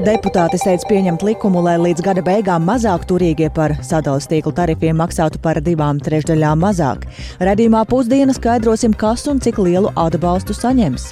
Deputāti 0.00 0.56
steidz 0.56 0.86
pieņemt 0.88 1.20
likumu, 1.20 1.60
lai 1.60 1.74
līdz 1.76 2.00
gada 2.00 2.22
beigām 2.24 2.62
mazāk 2.64 3.02
turīgie 3.04 3.50
par 3.52 3.74
sadales 3.84 4.24
tīklu 4.30 4.54
tarifiem 4.56 4.96
maksātu 4.96 5.36
par 5.44 5.58
divām 5.60 5.98
trešdaļām 6.00 6.62
mazāk. 6.64 7.04
Redījumā 7.44 7.82
pusdiena 7.90 8.32
skaidrosim, 8.32 8.94
kas 8.96 9.26
un 9.28 9.42
cik 9.44 9.60
lielu 9.60 9.92
atbalstu 10.00 10.56
saņems. 10.56 11.10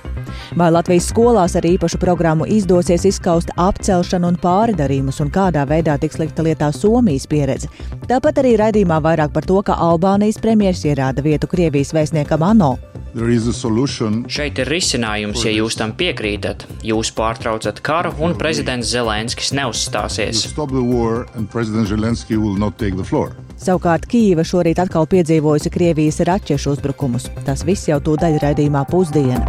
Vai 0.57 0.71
Latvijas 0.73 1.11
skolās 1.13 1.59
ar 1.61 1.69
īpašu 1.69 2.01
programmu 2.01 2.49
izdosies 2.49 3.05
izskaust 3.11 3.53
apcelšanu 3.61 4.33
un 4.33 4.41
pāridarījumus, 4.41 5.21
un 5.21 5.33
kādā 5.37 5.67
veidā 5.69 5.99
tiks 6.01 6.17
likta 6.23 6.47
lietā 6.49 6.73
Somijas 6.73 7.29
pieredze. 7.29 7.69
Tāpat 8.09 8.41
arī 8.41 8.57
raidījumā 8.57 9.03
vairāk 9.05 9.37
par 9.37 9.45
to, 9.45 9.61
ka 9.69 9.77
Albānijas 9.77 10.41
premjerministrs 10.41 10.95
ierāda 10.95 11.29
vietu 11.29 11.51
Krievijas 11.53 11.93
vēstniekam 11.93 12.41
ANO. 12.55 12.79
Šeit 14.33 14.61
ir 14.63 14.71
risinājums, 14.71 15.43
ja 15.47 15.53
jūs 15.53 15.79
tam 15.79 15.95
piekrītat. 15.99 16.67
Jūs 16.87 17.13
pārtraucat 17.17 17.81
karu 17.85 18.15
un 18.25 18.37
prezidents 18.39 18.91
Zelenskis 18.93 19.53
neuzstāsies. 19.57 20.45
Savukārt 23.59 24.07
Kīva 24.07 24.45
šorīt 24.47 24.79
atkal 24.79 25.09
piedzīvojusi 25.11 25.73
Krievijas 25.75 26.23
raķešu 26.29 26.77
uzbrukumus. 26.77 27.27
Tas 27.47 27.67
viss 27.67 27.91
jau 27.91 27.99
tūdaļ 27.99 28.39
raidījumā 28.45 28.85
pusdiena. 28.91 29.43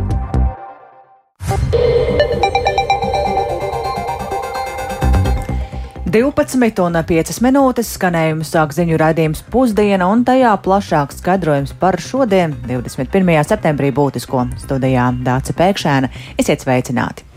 12 6.09 6.80
un 6.81 6.95
5 7.05 7.36
minūtes 7.45 7.91
skanējumu 7.94 8.45
sāk 8.48 8.72
ziņu 8.73 8.98
raidījums 8.98 9.44
pusdiena 9.54 10.08
un 10.09 10.23
tajā 10.26 10.55
plašāks 10.66 11.20
skaidrojums 11.22 11.76
par 11.77 12.00
šodien, 12.02 12.55
21. 12.66 13.30
septembrī 13.45 13.91
būtisko 13.94 14.48
studijā 14.64 15.12
Dāca 15.22 15.53
Pēkšēna. 15.59 16.09
Esiet 16.41 16.66
sveicināti! 16.66 17.27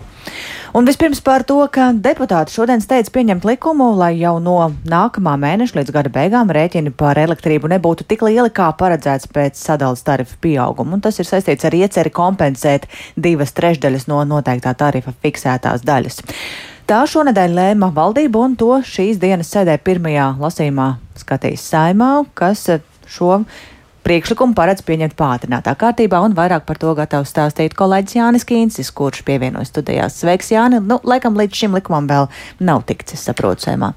Un 0.72 0.88
vispirms 0.88 1.20
par 1.20 1.44
to, 1.44 1.58
ka 1.68 1.90
deputāti 1.92 2.54
šodien 2.56 2.80
steidz 2.80 3.12
pieņemt 3.12 3.44
likumu, 3.44 3.90
lai 3.98 4.14
jau 4.22 4.38
no 4.40 4.56
nākamā 4.88 5.36
mēneša 5.44 5.82
līdz 5.82 5.92
gada 5.92 6.14
beigām 6.14 6.48
rēķini 6.56 6.94
par 6.96 7.20
elektrību 7.20 7.68
nebūtu 7.74 8.08
tik 8.08 8.24
lieli, 8.24 8.48
kā 8.48 8.70
paredzēts 8.80 9.28
pēc 9.36 9.60
sadalas 9.60 10.00
tarifu 10.06 10.40
pieauguma. 10.40 10.96
Un 10.96 11.04
tas 11.04 11.20
ir 11.20 11.28
saistīts 11.28 11.68
ar 11.68 11.76
ieceri 11.76 12.14
kompensēt 12.16 12.88
divas 13.20 13.52
trešdaļas 13.52 14.08
no 14.08 14.24
noteiktā 14.32 14.72
tarifa 14.80 15.12
fiksētās 15.20 15.84
daļas. 15.84 16.22
Tā 16.82 17.04
šonadēļ 17.06 17.52
lēma 17.54 17.92
valdība 17.94 18.40
un 18.42 18.56
to 18.58 18.80
šīs 18.82 19.20
dienas 19.22 19.52
sēdē 19.54 19.76
pirmajā 19.86 20.32
lasīmā 20.42 20.88
skatīs 21.14 21.62
saimā, 21.70 22.24
kas 22.34 22.64
šo 23.06 23.42
priekšlikumu 24.02 24.56
paredz 24.58 24.82
pieņemt 24.82 25.14
pātrinātā 25.18 25.76
kārtībā, 25.78 26.18
un 26.26 26.34
vairāk 26.34 26.66
par 26.66 26.80
to 26.82 26.90
gatavs 26.98 27.30
stāstīt 27.30 27.76
kolēģis 27.78 28.16
Jānis 28.18 28.46
Kīncis, 28.48 28.90
kurš 28.98 29.22
pievienojas 29.28 29.70
studijās. 29.70 30.18
Sveiks, 30.18 30.50
Jāni! 30.50 30.82
Nu, 30.82 30.98
laikam 31.06 31.38
līdz 31.38 31.62
šim 31.62 31.78
likumam 31.78 32.10
vēl 32.10 32.26
nav 32.66 32.82
tikts, 32.88 33.14
saprotu, 33.22 33.68
saimā. 33.68 33.92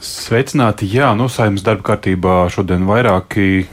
Sveicināti! 0.00 0.88
Jā, 0.96 1.12
nu, 1.18 1.28
saimnes 1.28 1.64
darba 1.66 1.90
kārtībā 1.92 2.46
šodien 2.52 2.88
vairāki 2.88 3.66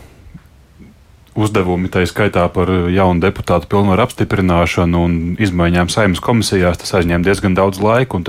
uzdevumi, 1.36 1.90
tā 1.92 2.04
skaitā 2.08 2.48
par 2.54 2.72
jaunu 2.92 3.24
deputātu 3.24 3.70
pilnvaru 3.72 4.06
apstiprināšanu 4.06 5.04
un 5.06 5.20
izmaiņām 5.42 5.92
saimnes 5.92 6.24
komisijās, 6.24 6.82
tas 6.82 6.98
aizņēma 7.00 7.28
diezgan 7.28 7.56
daudz 7.58 7.82
laika. 7.84 8.20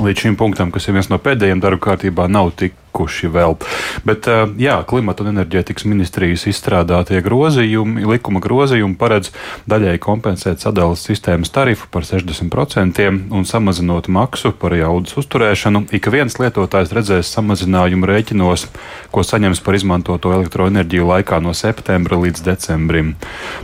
Līdz 0.00 0.26
šim 0.26 0.36
punktam, 0.36 0.70
kas 0.74 0.86
ir 0.86 0.96
viens 0.98 1.08
no 1.08 1.16
pēdējiem 1.22 1.62
darba 1.62 1.80
kārtībā, 1.90 2.28
nav 2.28 2.52
tik 2.60 2.74
tikuši 2.90 3.30
vēl. 3.30 3.56
Bet, 4.04 4.26
jā, 4.60 4.80
klimata 4.88 5.24
un 5.24 5.30
enerģētikas 5.32 5.86
ministrijas 5.86 6.46
izstrādātie 6.50 7.22
grozījumi, 7.22 8.04
likuma 8.10 8.42
grozījumi 8.42 8.98
paredz 8.98 9.30
daļai 9.70 9.96
kompensēt 10.02 10.60
sadales 10.60 11.04
sistēmas 11.06 11.50
tarifu 11.54 11.88
par 11.90 12.02
60% 12.04 13.06
un 13.30 13.46
samazinot 13.46 14.10
maksu 14.10 14.52
par 14.52 14.74
jaudas 14.74 15.16
uzturēšanu. 15.20 15.86
Ik 15.94 16.10
viens 16.10 16.36
lietotājs 16.40 16.92
redzēs 16.92 17.30
samazinājumu 17.30 18.10
rēķinos, 18.10 18.66
ko 19.14 19.24
saņems 19.24 19.62
par 19.62 19.78
izmantoto 19.78 20.34
elektroenerģiju 20.34 21.06
laikā 21.14 21.40
no 21.40 21.54
septembra 21.54 22.18
līdz 22.20 22.42
decembrim. 22.42 23.14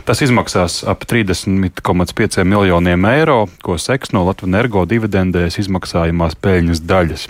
Tas 0.07 0.23
izmaksās 0.23 0.81
ap 0.87 1.03
30,5 1.03 2.47
miljoniem 2.47 3.05
eiro, 3.11 3.43
ko 3.63 3.77
seks 3.81 4.15
no 4.15 4.23
Latvijas 4.23 4.37
energo 4.47 4.85
dividendēs 4.87 5.59
izmaksājumās 5.63 6.37
peļņas 6.41 6.85
daļas. 6.87 7.27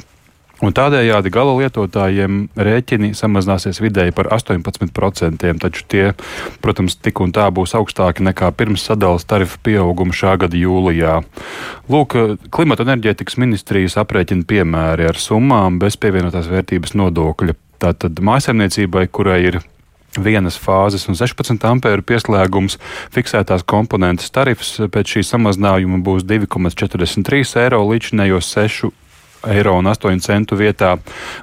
Un 0.66 0.73
tādējādi 0.73 1.29
gala 1.29 1.53
lietotājiem 1.59 2.47
rēķini 2.57 3.12
samazināsies 3.18 3.78
vidēji 3.84 4.16
par 4.18 4.31
18%, 4.34 5.45
taču 5.62 5.85
tie, 5.85 6.06
protams, 6.66 6.95
tik 6.97 7.22
un 7.22 7.34
tā 7.35 7.45
būs 7.53 7.75
augstāki 7.78 8.25
nekā 8.25 8.50
pirms 8.57 8.88
sadales 8.90 9.28
tarifu 9.29 9.62
pieauguma 9.68 10.18
šā 10.18 10.34
gada 10.41 10.57
jūlijā. 10.57 11.19
Lūk, 11.94 12.18
klimata 12.50 12.88
enerģētikas 12.88 13.38
ministrijas 13.38 14.00
aprēķina 14.01 14.50
piemēri 14.50 15.06
ar 15.12 15.22
summām 15.22 15.78
bez 15.84 16.00
pievienotās 16.01 16.50
vērtības 16.50 16.97
nodokļa. 16.97 17.57
Tātad 17.78 18.18
mājasemniecībai, 18.25 19.06
kurai 19.13 19.41
ir 19.51 19.62
vienas 20.18 20.57
fāzes 20.57 21.06
un 21.06 21.18
16 21.19 21.62
ampēru 21.69 22.01
pieslēgums, 22.01 22.79
fiksētās 23.13 23.62
komponentes 23.69 24.34
tarifs 24.34 24.79
pēc 24.89 25.18
šī 25.19 25.28
samazinājuma 25.35 26.01
būs 26.01 26.25
2,43 26.25 27.59
eiro 27.62 27.84
līdz 27.91 28.09
šinējos 28.09 28.56
6 28.57 28.95
eiro 29.53 29.75
un 29.80 29.88
8 29.90 30.19
centu 30.24 30.58
vietā, 30.59 30.96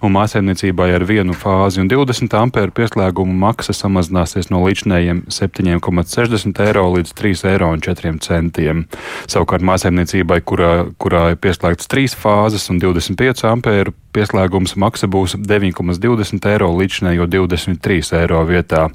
un 0.04 0.14
mājsaimniecībai 0.14 0.90
ar 0.96 1.06
vienu 1.08 1.36
fāzi 1.38 1.82
un 1.82 1.90
20 1.90 2.36
ampēru 2.40 2.74
pieslēgumu 2.76 3.34
maksa 3.44 3.74
samazināsies 3.76 4.50
no 4.52 4.62
līdzinējiem 4.66 5.24
7,60 5.32 6.62
eiro 6.66 6.86
līdz 6.96 7.16
3 7.18 7.44
eiro 7.54 7.72
un 7.74 7.82
4 7.84 8.16
centiem. 8.24 8.86
Savukārt 9.26 9.64
mājsaimniecībai, 9.66 10.40
kurā, 10.46 10.72
kurā 11.00 11.30
ir 11.34 11.40
pieslēgts 11.42 11.90
3 11.90 12.18
fāzes 12.20 12.70
un 12.72 12.82
25 12.82 13.46
ampēru 13.50 13.96
pieslēgums 14.14 14.76
maksa 14.80 15.08
būs 15.10 15.36
9,20 15.40 16.48
eiro 16.52 16.70
līdzinējo 16.78 17.26
23 17.30 18.14
eiro 18.20 18.42
vietā. 18.48 18.86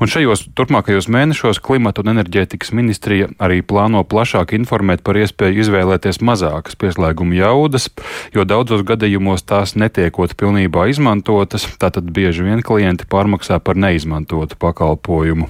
Un 0.00 0.10
šajos 0.10 0.46
turpmākajos 0.58 1.08
mēnešos 1.12 1.62
klimata 1.64 2.04
un 2.04 2.12
enerģētikas 2.14 2.74
ministrija 2.76 3.30
arī 3.42 3.60
plāno 3.66 4.02
plašāk 4.04 4.54
informēt 4.58 5.04
par 5.06 5.18
iespēju 5.20 5.64
izvēlēties 5.64 6.20
mazākas 6.24 6.78
pieslēguma 6.80 7.38
jaudas, 7.40 7.88
jo 8.34 8.46
daudzos 8.48 8.84
gadījumos 8.86 9.46
tās 9.48 9.76
netiekot 9.80 10.36
pilnībā 10.40 10.88
izmantotas, 10.92 11.66
tātad 11.80 12.10
bieži 12.12 12.46
vien 12.46 12.64
klienti 12.66 13.08
pārmaksā 13.10 13.60
par 13.64 13.80
neizmantotu 13.80 14.58
pakalpojumu. 14.60 15.48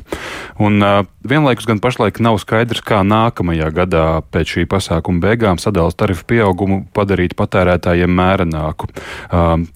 Un 0.60 0.84
uh, 0.84 1.02
vienlaikus 1.24 1.66
gan 1.68 1.80
pašlaik 1.80 2.20
nav 2.22 2.38
skaidrs, 2.40 2.82
kā 2.84 3.02
nākamajā 3.06 3.68
gadā 3.74 4.04
pēc 4.32 4.54
šī 4.54 4.64
pasākuma 4.70 5.22
beigām 5.24 5.60
sadalās 5.60 5.98
tarifu 5.98 6.24
pieaugumu 6.30 6.82
padarīt 6.96 7.36
patērētājiem 7.38 8.12
mērenāku. 8.20 8.90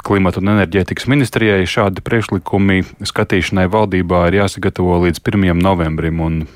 Klimata 0.05 0.43
un 0.43 0.55
enerģētikas 0.57 1.09
ministrijai 1.11 1.69
šādi 1.69 2.05
priekšlikumi 2.05 2.83
skatīšanai 3.05 3.69
valdībā 3.73 4.27
ir 4.31 4.41
jāsagatavo 4.43 5.01
līdz 5.07 5.23
1. 5.23 5.57
novembrim. 5.61 6.47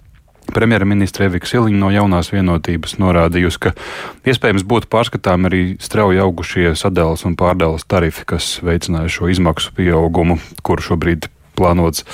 Premjerministra 0.48 1.26
Evika 1.28 1.44
Siliņa 1.44 1.76
no 1.76 1.90
jaunās 1.92 2.30
vienotības 2.32 2.96
norādījusi, 3.02 3.58
ka 3.60 3.74
iespējams 4.24 4.64
būtu 4.64 4.88
pārskatām 4.88 5.44
arī 5.44 5.62
strauji 5.82 6.22
augušie 6.24 6.72
sadales 6.72 7.26
un 7.28 7.36
pārdales 7.36 7.84
tarifi, 7.84 8.24
kas 8.24 8.54
veicināja 8.64 9.12
šo 9.12 9.28
izmaksu 9.28 9.74
pieaugumu, 9.76 10.38
kuru 10.64 10.86
šobrīd 10.88 11.28
plānots 11.58 12.06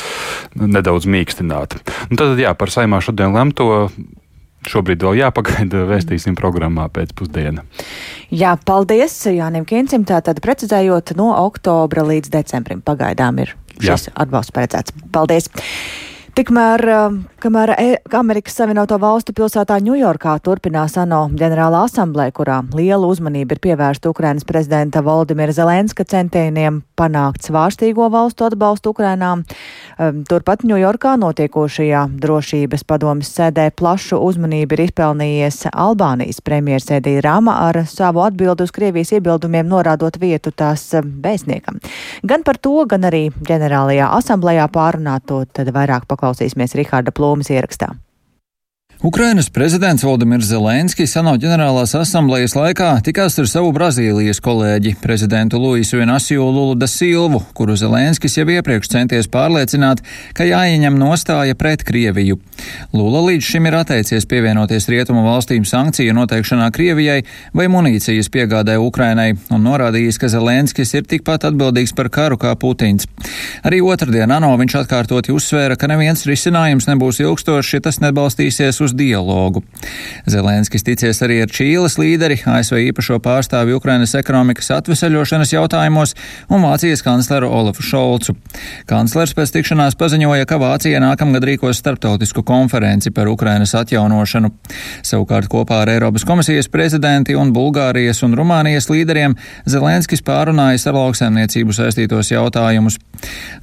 nedaudz 0.58 1.08
mīkstināt. 1.10 1.78
Un 2.08 2.20
tad, 2.20 2.38
jā, 2.40 2.54
par 2.58 2.72
saimā 2.72 3.02
šodien 3.04 3.36
lemto 3.36 3.88
šobrīd 4.70 5.04
vēl 5.04 5.18
jāpagaida, 5.20 5.84
vēstīsim 5.90 6.36
programmā 6.38 6.86
pēcpusdienā. 6.92 7.64
Jā, 8.34 8.54
paldies 8.66 9.16
Jānim 9.28 9.66
Kīncim. 9.68 10.06
Tātad 10.08 10.40
precizējot 10.44 11.14
no 11.18 11.30
oktobra 11.36 12.06
līdz 12.08 12.32
decembrim 12.32 12.80
pagaidām 12.84 13.42
ir 13.44 13.54
šis 13.80 14.08
Jā. 14.08 14.16
atbalsts 14.24 14.54
paredzēts. 14.54 14.96
Paldies! 15.14 15.50
Tikmēr, 16.34 16.82
um, 16.90 17.20
kamēr 17.44 17.74
e 17.76 17.88
Amerikas 18.16 18.54
Savienoto 18.56 18.96
Valstu 18.96 19.34
pilsētā 19.36 19.76
Ņujorkā 19.84 20.38
turpinās 20.46 20.94
ANO 21.00 21.26
ģenerāla 21.36 21.82
asamblē, 21.84 22.30
kurā 22.32 22.62
liela 22.72 23.04
uzmanība 23.10 23.56
ir 23.56 23.60
pievērsta 23.66 24.08
Ukrainas 24.08 24.46
prezidenta 24.48 25.02
Valdimira 25.04 25.52
Zelenska 25.52 26.06
centieniem 26.08 26.78
panākt 26.96 27.44
svārstīgo 27.44 28.06
valstu 28.12 28.46
atbalstu 28.46 28.94
Ukrainām, 28.94 29.42
um, 29.44 30.22
turpat 30.24 30.64
Ņujorkā 30.64 31.16
notiekošajā 31.20 32.06
drošības 32.22 32.86
padomas 32.88 33.32
sēdē 33.36 33.66
plašu 33.76 34.22
uzmanību 34.24 34.78
ir 34.78 34.84
izpelnījies 34.86 35.66
Albānijas 35.72 36.40
premjeras 36.40 36.88
Edija 36.96 37.26
Rama 37.28 37.58
ar 37.66 37.82
savu 37.90 38.24
atbildu 38.24 38.64
uz 38.64 38.72
Krievijas 38.72 39.12
iebildumiem 39.18 39.68
norādot 39.68 40.16
vietu 40.22 40.54
tās 40.54 40.86
um, 40.96 41.12
vēstniekam. 41.20 41.82
Gan 42.24 42.46
par 42.46 42.56
to, 42.56 42.78
gan 42.88 43.04
arī 43.10 43.26
ģenerālajā 43.44 44.08
asamblējā 44.22 44.70
pārunāto 44.72 45.44
tad 45.52 45.74
vairāk 45.76 46.08
paklausīsimies 46.08 46.78
Riharda 46.80 47.12
Plūmas 47.34 47.50
ierakstā. 47.50 47.88
Ukrainas 49.04 49.50
prezidents 49.50 50.04
Valdemirs 50.04 50.46
Zelenskis 50.48 51.12
ANO 51.20 51.34
ģenerālās 51.36 51.90
asamblejas 51.98 52.54
laikā 52.56 52.86
tikās 53.04 53.34
ar 53.36 53.48
savu 53.50 53.68
Brazīlijas 53.76 54.38
kolēģi, 54.40 54.94
prezidentu 55.02 55.58
Luisu 55.60 55.98
Inasiju 56.00 56.46
Lulu 56.48 56.78
da 56.80 56.88
Silvu, 56.88 57.42
kuru 57.52 57.76
Zelenskis 57.76 58.38
jau 58.38 58.46
iepriekš 58.48 58.88
centies 58.94 59.28
pārliecināt, 59.28 60.00
ka 60.32 60.46
jāieņem 60.48 60.96
nostāja 60.96 61.52
pret 61.52 61.84
Krieviju. 61.84 62.38
Lula 62.96 63.20
līdz 63.26 63.44
šim 63.44 63.68
ir 63.68 63.76
atteicies 63.82 64.24
pievienoties 64.30 64.88
rietumu 64.88 65.26
valstīm 65.26 65.68
sankciju 65.68 66.16
noteikšanā 66.16 66.70
Krievijai 66.72 67.26
vai 67.52 67.68
munīcijas 67.68 68.32
piegādē 68.32 68.78
Ukrainai 68.80 69.34
un 69.52 69.68
norādījis, 69.68 70.16
ka 70.16 70.32
Zelenskis 70.32 70.94
ir 70.96 71.04
tikpat 71.04 71.44
atbildīgs 71.50 71.92
par 71.92 72.08
karu 72.08 72.40
kā 72.40 72.54
Putins. 72.56 73.04
Arī 73.68 73.84
otrdien 73.84 74.32
ANO 74.32 74.54
viņš 74.64 74.80
atkārtoti 74.80 75.36
uzsvēra, 75.36 75.76
ka 75.76 75.92
neviens 75.92 76.24
risinājums 76.24 76.88
nebūs 76.88 77.20
ilgstošs, 77.20 77.76
ja 77.76 77.84
tas 77.84 78.00
nebalstīsies 78.00 78.80
uz 78.80 78.93
dialogu. 78.96 79.62
Zelenskis 80.30 80.86
ticies 80.86 81.20
arī 81.24 81.40
ar 81.44 81.52
Čīles 81.52 81.98
līderi, 82.00 82.38
ASV 82.48 82.80
īpašo 82.88 83.18
pārstāvi 83.24 83.74
Ukrainas 83.76 84.14
ekonomikas 84.18 84.70
atvesaļošanas 84.78 85.52
jautājumos 85.54 86.14
un 86.48 86.64
Vācijas 86.64 87.04
kancleru 87.04 87.50
Olafu 87.52 87.84
Šolcu. 87.84 88.36
Kanclers 88.90 89.34
pēc 89.36 89.52
tikšanās 89.58 89.98
paziņoja, 90.00 90.48
ka 90.48 90.58
Vācija 90.62 91.02
nākamgad 91.02 91.44
rīkos 91.48 91.80
starptautisku 91.82 92.44
konferenci 92.46 93.12
par 93.14 93.28
Ukrainas 93.32 93.74
atjaunošanu. 93.78 94.52
Savukārt 95.04 95.50
kopā 95.52 95.82
ar 95.84 95.92
Eiropas 95.94 96.24
komisijas 96.28 96.70
prezidenti 96.72 97.36
un 97.38 97.52
Bulgārijas 97.54 98.22
un 98.24 98.36
Rumānijas 98.38 98.88
līderiem 98.92 99.36
Zelenskis 99.68 100.24
pārunājas 100.24 100.86
ar 100.88 100.98
lauksaimniecību 100.98 101.74
saistītos 101.76 102.32
jautājumus. 102.32 102.98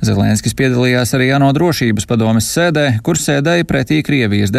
Zelenskis 0.06 0.56
piedalījās 0.58 1.14
arī 1.18 1.32
ANO 1.36 1.52
drošības 1.56 2.08
padomes 2.10 2.48
sēdē, 2.54 2.88
kur 3.06 3.20
sēdēja 3.20 3.68
pretī 3.70 4.02
Krievijas 4.06 4.54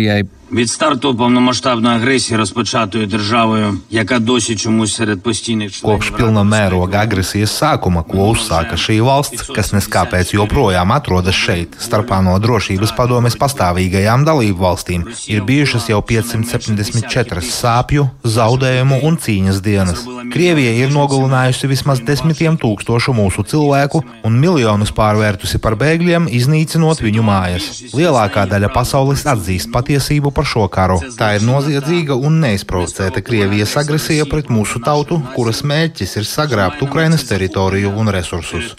see 0.00 0.08
a 0.08 0.39
Від 0.51 0.69
старту 0.69 1.15
повномасштабної 1.15 1.95
агресії, 1.95 2.37
розпочатої 2.37 3.05
державою, 3.05 3.77
яка 3.89 4.19
досі 4.19 4.55
чомусь 4.55 4.95
серед 4.95 5.23
постійних 5.23 5.71
членів 5.71 5.95
Kopš 5.95 6.11
pilna 6.17 6.43
mēroga 6.43 7.01
agresijas 7.05 7.51
sākuma, 7.61 8.01
ko 8.03 8.31
uzsāka 8.33 8.77
šī 8.77 8.97
valsts, 9.05 9.49
kas 9.55 9.73
neskāpēc 9.75 10.33
joprojām 10.35 10.91
atrodas 10.95 11.35
šeit, 11.35 11.75
starp 11.79 12.11
ANO 12.17 12.35
drošības 12.43 12.93
padomes 12.97 13.37
pastāvīgajām 13.41 14.25
dalību 14.27 14.59
valstīm, 14.67 15.05
ir 15.33 15.43
bijušas 15.49 15.89
jau 15.91 16.01
574 16.01 17.41
sāpju, 17.41 18.07
zaudējumu 18.37 19.01
un 19.07 19.17
cīņas 19.23 19.61
dienas. 19.67 20.05
Krievija 20.33 20.73
ir 20.83 20.93
nogalinājusi 20.93 21.69
vismaz 21.73 22.01
desmitiem 22.09 22.57
tūkstošu 22.61 23.13
mūsu 23.17 23.45
cilvēku 23.51 24.03
un 24.27 24.39
miljonus 24.43 24.93
pārvērtusi 24.99 25.61
par 25.63 25.77
bēgļiem, 25.81 26.29
iznīcinot 26.39 27.03
viņu 27.05 27.25
mājas. 27.25 27.69
Lielākā 27.95 28.47
daļa 28.51 28.73
pasaules 28.73 29.25
atzīst 29.29 29.71
patiesību 29.75 30.33
par 30.35 30.38
šo 30.46 30.66
karu. 30.72 31.00
Tā 31.18 31.34
ir 31.38 31.46
noziedzīga 31.46 32.16
un 32.16 32.40
neizprovocēta 32.44 33.24
Krievijas 33.24 33.76
agresija 33.80 34.28
pret 34.30 34.52
mūsu 34.52 34.82
tautu, 34.84 35.20
kuras 35.34 35.64
mērķis 35.66 36.16
ir 36.20 36.28
sagrābt 36.28 36.84
Ukrainas 36.86 37.26
teritoriju 37.30 37.94
un 37.96 38.12
resursus 38.14 38.74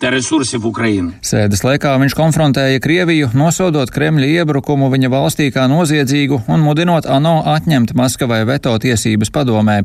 та 0.00 0.10
ресурсів 0.10 0.66
України. 0.66 1.12
Sēdes 1.22 1.62
laikā 1.64 1.94
viņš 2.00 2.14
konfrontēja 2.16 2.80
Krieviju, 2.84 3.30
nosodot 3.34 3.90
Kremļa 3.90 4.28
iebrukumu 4.42 4.90
viņa 4.92 5.08
valstī 5.08 5.48
kā 5.54 5.64
noziedzīgu 5.72 6.42
un 6.52 6.60
mudinot 6.60 7.08
ANO 7.08 7.40
atņemt 7.54 7.94
Maskavai 7.96 8.42
veto 8.44 8.74
tiesības 8.82 9.32
padomē. 9.32 9.78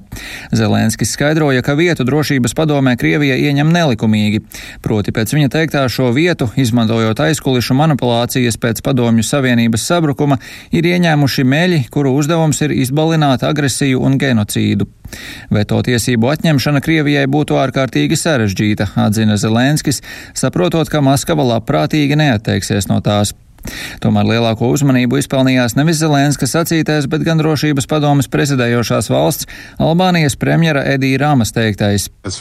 Zelenskis 0.52 1.16
skaidroja, 1.16 1.64
ka 1.64 1.78
vietu 1.80 2.04
drošības 2.04 2.56
padomē 2.58 2.98
Krievija 3.00 3.40
ieņem 3.40 3.72
nelikumīgi, 3.72 4.44
proti 4.84 5.16
pēc 5.16 5.36
viņa 5.36 5.52
teiktā 5.56 5.88
šo 5.88 6.12
vietu, 6.12 6.50
izmantojot 6.60 7.24
aizkulišu 7.28 7.78
manipulācijas 7.80 8.60
pēc 8.60 8.84
padomju 8.84 9.24
savienības 9.24 9.88
sabrukuma, 9.88 10.42
ir 10.76 10.92
ieņēmuši 10.92 11.48
meļi, 11.48 11.86
kuru 11.90 12.18
uzdevums 12.20 12.62
ir 12.68 12.76
izbalināt 12.84 13.48
agresiju 13.48 14.04
un 14.04 14.20
genocīdu. 14.20 14.92
Veto 15.53 15.81
tiesību 15.87 16.31
atņemšana 16.35 16.83
Krievijai 16.85 17.27
būtu 17.31 17.59
ārkārtīgi 17.61 18.19
sarežģīta, 18.21 18.93
atzina 19.07 19.39
Zelenskis, 19.41 20.03
saprotot, 20.37 20.91
ka 20.93 21.05
Maskava 21.05 21.47
labprātīgi 21.55 22.19
neatteiksies 22.19 22.91
no 22.93 23.01
tās. 23.05 23.35
Tomēr 24.03 24.29
lielāko 24.29 24.69
uzmanību 24.71 25.19
izpelnījās 25.21 25.77
nevis 25.79 26.01
Zelenskas 26.03 26.55
sacītais, 26.55 27.09
bet 27.11 27.25
gan 27.27 27.41
drošības 27.41 27.89
padomas 27.91 28.31
prezidējošās 28.31 29.11
valsts 29.11 29.49
Albānijas 29.83 30.39
premjera 30.39 30.85
Edija 30.93 31.25
Rāmas 31.27 31.55
teiktais. 31.57 32.11
As 32.27 32.39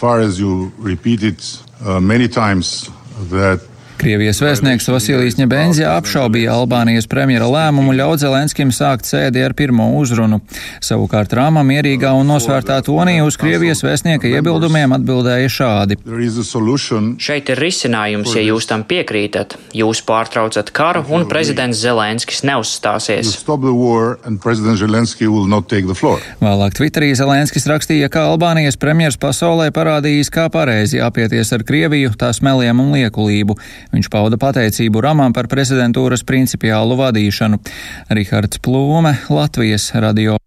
Krievijas 3.96 4.42
vēstnieks 4.44 4.90
Vasilijs 4.92 5.38
Ņebenzija 5.40 5.94
apšaubīja 5.96 6.52
Albānijas 6.60 7.08
premjera 7.08 7.48
lēmumu 7.48 7.94
ļaut 7.96 8.20
Zelenskim 8.20 8.74
sākt 8.76 9.08
sēdi 9.08 9.40
ar 9.40 9.56
pirmo 9.56 9.88
uzrunu. 9.96 10.42
Savukārt 10.84 11.32
Rāma 11.38 11.64
mierīgā 11.66 12.12
un 12.20 12.28
nosvērtā 12.28 12.82
tonī 12.86 13.16
uz 13.24 13.38
Krievijas 13.40 13.86
vēstnieka 13.86 14.28
iebildumiem 14.28 14.98
atbildēja 14.98 15.52
šādi. 15.56 15.98
Šeit 17.24 17.52
ir 17.54 17.62
risinājums, 17.64 18.36
ja 18.36 18.44
jūs 18.44 18.68
tam 18.70 18.84
piekrītat. 18.90 19.56
Jūs 19.80 20.04
pārtraucat 20.06 20.74
karu 20.76 21.06
un 21.16 21.24
prezidents 21.32 21.80
Zelenskis 21.80 22.44
neuzstāsies. 22.46 23.32
Vēlāk 26.44 26.78
Twitterī 26.82 27.14
Zelenskis 27.16 27.70
rakstīja, 27.72 28.12
ka 28.12 28.28
Albānijas 28.34 28.76
premjers 28.78 29.18
pasaulē 29.22 29.72
parādījis, 29.76 30.34
kā 30.36 30.50
pareizi 30.52 31.00
apieties 31.00 31.56
ar 31.56 31.64
Krieviju, 31.64 32.12
tās 32.20 32.44
meliem 32.44 32.84
un 32.84 32.92
liekulību. 33.00 33.56
Viņš 33.94 34.10
pauda 34.14 34.40
pateicību 34.42 35.04
Ramam 35.06 35.36
par 35.36 35.50
prezidentūras 35.52 36.26
principiālu 36.28 36.98
vadīšanu. 37.00 37.62
Rihards 38.16 38.64
Plūme, 38.64 39.18
Latvijas 39.30 39.92
radio. 39.94 40.40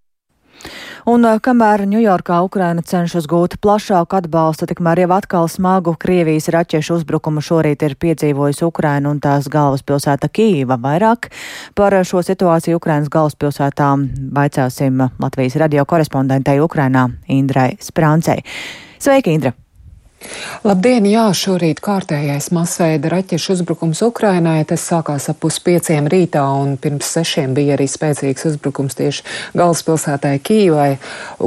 Un 1.08 1.24
kamēr 1.24 1.86
Ņujorkā 1.88 2.36
Ukraina 2.44 2.82
cenšas 2.84 3.24
gūt 3.30 3.54
plašāku 3.64 4.18
atbalstu, 4.18 4.66
tikmēr 4.68 5.06
jau 5.06 5.12
atkal 5.16 5.46
smagu 5.48 5.94
Krievijas 5.96 6.50
raķešu 6.52 6.98
uzbrukumu 6.98 7.40
šorīt 7.40 7.80
ir 7.86 7.94
piedzīvojusi 7.96 8.66
Ukraina 8.66 9.08
un 9.08 9.22
tās 9.24 9.48
galvaspilsēta 9.48 10.28
Kīva. 10.28 10.76
Vairāk 10.82 11.30
par 11.78 11.96
šo 12.04 12.20
situāciju 12.26 12.76
Ukrainas 12.76 13.08
galvaspilsētā 13.14 13.88
vaicāsim 14.36 15.00
Latvijas 15.16 15.56
radio 15.64 15.86
korespondentei 15.88 16.60
Ukrainā 16.60 17.06
Indrai 17.32 17.70
Sprāncei. 17.80 18.44
Sveiki, 19.00 19.38
Indra! 19.38 19.54
Labdien! 20.66 21.04
Jā, 21.06 21.28
šorīt 21.38 21.78
kārtējais 21.78 22.48
masveida 22.50 23.12
raķešu 23.12 23.52
uzbrukums 23.54 24.00
Ukrainai. 24.02 24.64
Tas 24.66 24.82
sākās 24.90 25.28
ap 25.30 25.38
puspieciem 25.44 26.08
rītā 26.10 26.42
un 26.58 26.72
pirms 26.82 27.06
sešiem 27.14 27.54
bija 27.54 27.76
arī 27.76 27.86
spēcīgs 27.86 28.48
uzbrukums 28.50 28.98
tieši 28.98 29.22
galvaspilsētai 29.54 30.32
Kīvai. 30.42 30.88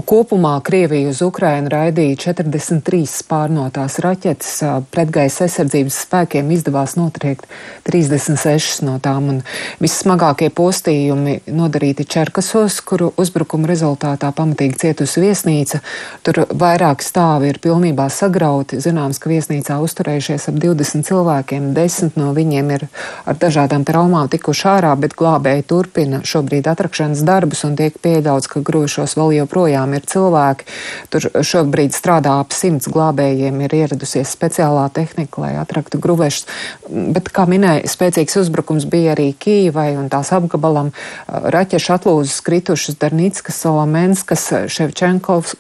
Kopumā 0.08 0.54
Krievija 0.64 1.10
uz 1.12 1.20
Ukrainu 1.26 1.74
raidīja 1.74 2.22
43 2.32 3.02
spārnotās 3.12 4.00
raķetes. 4.06 4.54
Pretgaisa 4.96 5.44
aizsardzības 5.44 6.00
spēkiem 6.06 6.56
izdevās 6.56 6.96
notriekt 6.96 7.52
36 7.92 8.86
no 8.88 8.96
tām 9.04 9.28
un 9.34 9.44
vissmagākie 9.84 10.54
postījumi 10.56 11.42
nodarīti 11.52 12.08
Čerkasos, 12.16 12.80
kuru 12.80 13.12
uzbrukuma 13.20 13.68
rezultātā 13.76 14.32
pamatīgi 14.40 14.80
cietusi 14.86 15.28
viesnīca. 15.28 15.84
Tur 16.24 16.46
vairāki 16.48 17.12
stāvi 17.12 17.52
ir 17.52 17.60
pilnībā 17.60 18.08
sagrauti 18.08 18.50
iekļauti. 18.52 18.82
Zināms, 19.02 19.18
ka 19.18 19.32
viesnīcā 19.32 19.76
uzturējušies 19.82 20.44
ap 20.52 20.58
20 20.62 21.08
cilvēkiem, 21.08 21.72
10 21.74 22.18
no 22.22 22.36
viņiem 22.38 22.68
ir 22.76 22.84
ar 23.26 23.38
dažādām 23.42 23.82
traumām 23.82 24.28
tikuši 24.30 24.68
ārā, 24.70 24.92
bet 24.94 25.16
glābēji 25.18 25.66
turpina 25.66 26.20
šobrīd 26.22 26.70
atrakšanas 26.70 27.24
darbus 27.26 27.64
un 27.66 27.74
tiek 27.80 27.98
pieļauts, 27.98 28.46
ka 28.52 28.62
grošos 28.62 29.16
vēl 29.18 29.34
joprojām 29.40 29.96
ir 29.98 30.06
cilvēki. 30.06 30.68
Tur 31.10 31.26
šobrīd 31.34 31.98
strādā 31.98 32.36
ap 32.44 32.54
simts 32.54 32.92
glābējiem, 32.94 33.58
ir 33.66 33.74
ieradusies 33.80 34.36
speciālā 34.38 34.86
tehnika, 34.94 35.42
lai 35.48 35.56
atraktu 35.64 35.98
gruvešus. 35.98 36.46
Bet, 36.86 37.34
kā 37.34 37.48
minēja, 37.50 37.90
spēcīgs 37.90 38.38
uzbrukums 38.44 38.86
bija 38.86 39.16
arī 39.16 39.32
Kīvai 39.34 39.96
un 39.98 40.14
tās 40.14 40.30
apgabalam. 40.38 40.94
Raķešu 41.26 41.98
atlūzas 41.98 42.38
kritušas 42.46 43.02
Darnīckas, 43.02 43.64
Solomenskas, 43.66 44.46
Ševčenkovs 44.70 45.58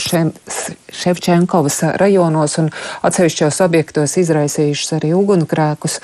šiem 0.00 0.32
Ševčenkovas 0.90 1.82
rajonos 2.00 2.56
un 2.58 2.68
atsevišķos 3.06 3.60
objektos 3.62 4.16
izraisījušas 4.18 4.96
arī 4.96 5.12
ugunkrēkus. 5.14 5.98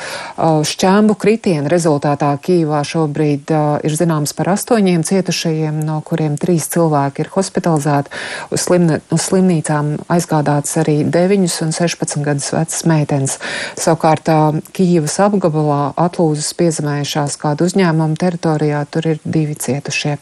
Šķēmbu 0.71 1.17
kritienu 1.19 1.71
rezultātā 1.73 2.29
Kīvā 2.43 2.83
šobrīd 2.87 3.51
ir 3.87 3.97
zināms 3.99 4.35
par 4.37 4.53
astoņiem 4.55 5.03
cietušajiem, 5.07 5.81
no 5.87 5.99
kuriem 6.07 6.37
trīs 6.39 6.69
cilvēki 6.71 7.25
ir 7.25 7.33
hospitalizēti. 7.35 8.13
Uz, 8.55 8.63
slimne, 8.63 9.01
uz 9.11 9.27
slimnīcām 9.27 9.97
aizgādāts 10.13 10.77
arī 10.83 11.01
9 11.03 11.59
un 11.67 11.75
16 11.75 12.23
gadus 12.27 12.53
vecas 12.55 12.87
meitenes. 12.87 13.39
Savukārt 13.81 14.31
Kīvas 14.77 15.19
apgabalā 15.27 15.81
atlūzas 16.07 16.53
piezemējušās 16.61 17.39
kādu 17.43 17.67
uzņēmumu 17.67 18.19
teritorijā, 18.23 18.85
tur 18.91 19.11
ir 19.15 19.21
divi 19.25 19.59
cietušie. 19.59 20.17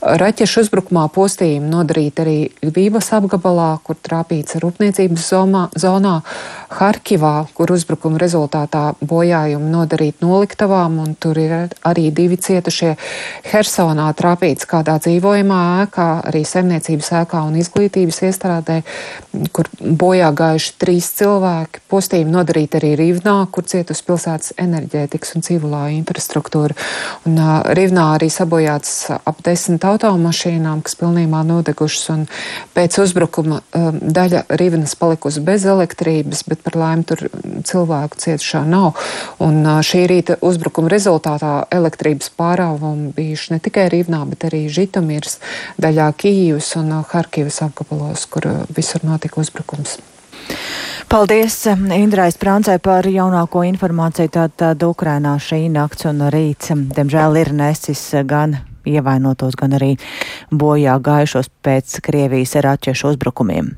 Raķešu 0.00 0.66
uzbrukumā 0.66 1.06
postījumi 1.14 1.70
nodarīti 1.70 2.24
arī 2.24 2.38
Ļvības 2.70 3.08
apgabalā, 3.18 3.70
kur 3.82 3.98
trāpīts 3.98 4.60
rūpniecības 4.62 5.24
zonā. 5.32 5.66
zonā. 5.74 6.20
Harkivā, 6.70 7.48
kur 7.54 7.72
uzbrukuma 7.74 8.20
rezultātā 8.22 8.92
bojājumi 9.02 9.72
nodarīt 9.72 10.20
noliktavām, 10.22 11.00
un 11.02 11.16
tur 11.18 11.38
ir 11.42 11.54
arī 11.86 12.10
divi 12.14 12.38
cietušie. 12.38 12.92
Hersonā 13.50 14.06
trāpīts 14.14 14.68
kādā 14.70 14.94
dzīvojamā 15.02 15.58
ēkā, 15.82 16.06
arī 16.30 16.44
saimniecības 16.46 17.10
ēkā 17.22 17.42
un 17.48 17.56
izglītības 17.58 18.22
iestrādē, 18.28 18.76
kur 19.56 19.66
bojā 19.80 20.30
gājuši 20.36 20.76
trīs 20.78 21.10
cilvēki. 21.18 21.82
Postījumi 21.90 22.36
nodarīt 22.36 22.78
arī 22.78 22.92
Rīvnā, 23.00 23.34
kur 23.50 23.66
cietusi 23.66 24.06
pilsētas 24.06 24.54
enerģētikas 24.62 25.34
un 25.34 25.46
civilā 25.46 25.82
infrastruktūra. 25.96 26.78
Un 27.26 27.34
uh, 27.34 27.50
Rīvnā 27.74 28.06
arī 28.14 28.30
sabojāts 28.30 28.94
ap 29.18 29.42
desmit 29.46 29.84
automašīnām, 29.90 30.84
kas 30.86 30.94
pilnībā 31.02 31.42
nodegušas, 31.50 32.06
un 32.14 32.24
pēc 32.78 33.00
uzbrukuma 33.02 33.58
um, 33.58 34.00
daļa 34.00 34.46
Rīvnas 34.54 34.94
palikusi 35.00 35.42
bez 35.42 35.66
elektrības, 35.66 36.46
bet 36.46 36.59
par 36.64 36.76
laimi 36.80 37.06
tur 37.08 37.24
cilvēku 37.66 38.20
cietušā 38.20 38.62
nav. 38.68 39.00
Un 39.42 39.64
šī 39.86 40.04
rīta 40.10 40.38
uzbrukuma 40.44 40.92
rezultātā 40.92 41.54
elektrības 41.72 42.32
pārāvumi 42.38 43.12
bijuši 43.16 43.54
ne 43.54 43.60
tikai 43.64 43.88
Rīvnā, 43.92 44.22
bet 44.30 44.48
arī 44.50 44.66
Žitomirs, 44.72 45.40
daļā 45.80 46.12
Kīvas 46.20 46.72
un 46.80 46.94
Harkivas 47.10 47.62
apgabalos, 47.66 48.26
kur 48.30 48.48
visur 48.76 49.04
notika 49.06 49.42
uzbrukums. 49.42 49.98
Paldies 51.10 51.56
Indrai 51.66 52.30
Sprāncai 52.30 52.78
par 52.82 53.06
jaunāko 53.10 53.64
informāciju. 53.66 54.30
Tātad 54.36 54.82
Ukrainā 54.86 55.34
šī 55.42 55.64
nakts 55.74 56.06
un 56.06 56.22
rīts, 56.30 56.70
diemžēl, 56.70 57.38
ir 57.40 57.50
nesis 57.56 58.02
gan 58.26 58.60
ievainotos, 58.86 59.56
gan 59.58 59.74
arī 59.78 59.96
bojā 60.50 60.96
gājušos 61.02 61.50
pēc 61.66 61.98
Krievijas 62.06 62.54
raķešu 62.62 63.14
uzbrukumiem. 63.14 63.74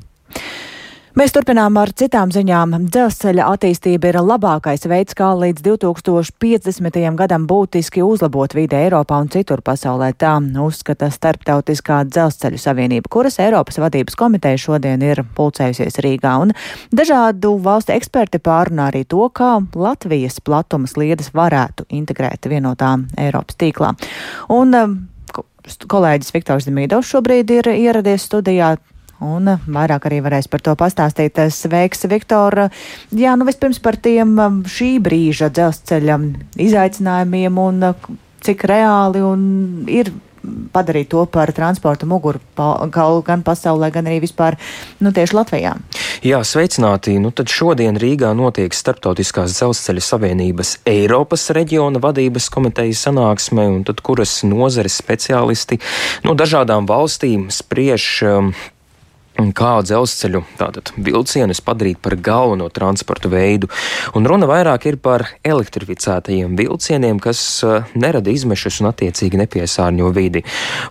Mēs 1.13 1.29
turpinām 1.29 1.75
ar 1.77 1.91
citām 1.93 2.31
ziņām. 2.33 2.71
Dzelzceļa 2.89 3.45
attīstība 3.53 4.09
ir 4.09 4.17
labākais 4.17 4.87
veids, 4.89 5.13
kā 5.13 5.27
līdz 5.37 5.61
2050. 5.67 6.95
gadam 7.19 7.43
būtiski 7.45 8.01
uzlabot 8.01 8.55
vide 8.57 8.79
Eiropā 8.79 9.19
un 9.21 9.27
citur 9.29 9.61
pasaulē. 9.61 10.07
Tā 10.17 10.31
uzskata 10.63 11.11
Starptautiskā 11.13 11.99
dzelzceļu 12.09 12.57
savienība, 12.57 13.11
kuras 13.13 13.37
Eiropas 13.45 13.77
vadības 13.83 14.17
komiteja 14.17 14.57
šodien 14.57 15.05
ir 15.05 15.21
pulcējusies 15.37 16.01
Rīgā. 16.01 16.31
Un 16.47 16.55
dažādu 16.89 17.59
valstu 17.61 17.93
eksperti 17.93 18.41
pārunā 18.41 18.89
arī 18.89 19.03
to, 19.05 19.27
kā 19.29 19.59
Latvijas 19.77 20.39
platuma 20.41 20.89
sliedas 20.89 21.29
varētu 21.37 21.85
integrēt 21.93 22.49
vienotā 22.49 22.95
Eiropas 23.21 23.61
tīklā. 23.61 23.93
Un, 24.49 24.73
um, 24.81 24.97
kolēģis 25.93 26.33
Viktors 26.33 26.65
Demīdovs 26.65 27.13
šobrīd 27.13 27.53
ir 27.53 27.69
ieradies 27.75 28.25
studijā. 28.25 28.73
Un 29.21 29.53
eh, 29.53 29.63
vairāk 29.69 30.07
arī 30.09 30.19
varēs 30.25 30.49
par 30.51 30.63
to 30.65 30.73
pastāstīt. 30.79 31.37
Eh, 31.39 31.51
sveiks, 31.53 32.05
Viktor! 32.09 32.67
Jā, 33.13 33.37
nu 33.37 33.47
vispirms 33.47 33.79
par 33.83 33.99
tiem 34.01 34.35
eh, 34.39 34.59
šī 34.75 34.91
brīža 35.03 35.51
dzelzceļa 35.53 36.19
izaicinājumiem 36.65 37.63
un 37.63 37.89
cik 38.43 38.65
reāli 38.67 39.23
un 39.23 39.43
ir 39.87 40.11
padarīt 40.43 41.09
to 41.13 41.23
par 41.31 41.51
transporta 41.55 42.07
muguru 42.09 42.41
gan 43.25 43.43
pasaulē, 43.45 43.89
gan 43.93 44.09
arī 44.09 44.19
vispār 44.23 44.57
nu, 44.99 45.13
tieši 45.15 45.37
Latvijā. 45.37 45.73
Jā, 46.23 46.41
sveicināti. 46.43 47.15
Nu, 47.21 47.31
tad 47.35 47.51
šodien 47.51 47.97
Rīgā 47.99 48.33
notiek 48.37 48.75
Startautiskās 48.75 49.55
dzelzceļa 49.55 50.03
savienības 50.03 50.75
Eiropas 50.89 51.49
reģiona 51.55 52.01
vadības 52.03 52.49
komitejas 52.53 53.05
sanāksme, 53.07 53.65
un 53.77 53.81
tad 53.87 54.03
kuras 54.05 54.41
nozares 54.47 54.99
speciālisti 54.99 55.79
no 56.27 56.35
dažādām 56.39 56.87
valstīm 56.89 57.49
spriež 57.53 58.07
um, 58.27 58.53
kā 59.51 59.73
dzelzceļu 59.83 60.43
vilcienus 61.03 61.59
padarīt 61.65 61.99
par 62.03 62.15
galveno 62.15 62.69
transporta 62.73 63.27
veidu. 63.31 63.67
Un 64.15 64.27
runa 64.29 64.47
vairāk 64.49 64.87
ir 64.87 64.97
par 65.03 65.25
elektrificētajiem 65.43 66.55
vilcieniem, 66.57 67.19
kas 67.23 67.41
uh, 67.65 67.89
nerada 67.99 68.31
izmešus 68.31 68.79
un 68.83 68.91
attiecīgi 68.91 69.39
nepiesārņo 69.41 70.11
vidi. 70.15 70.43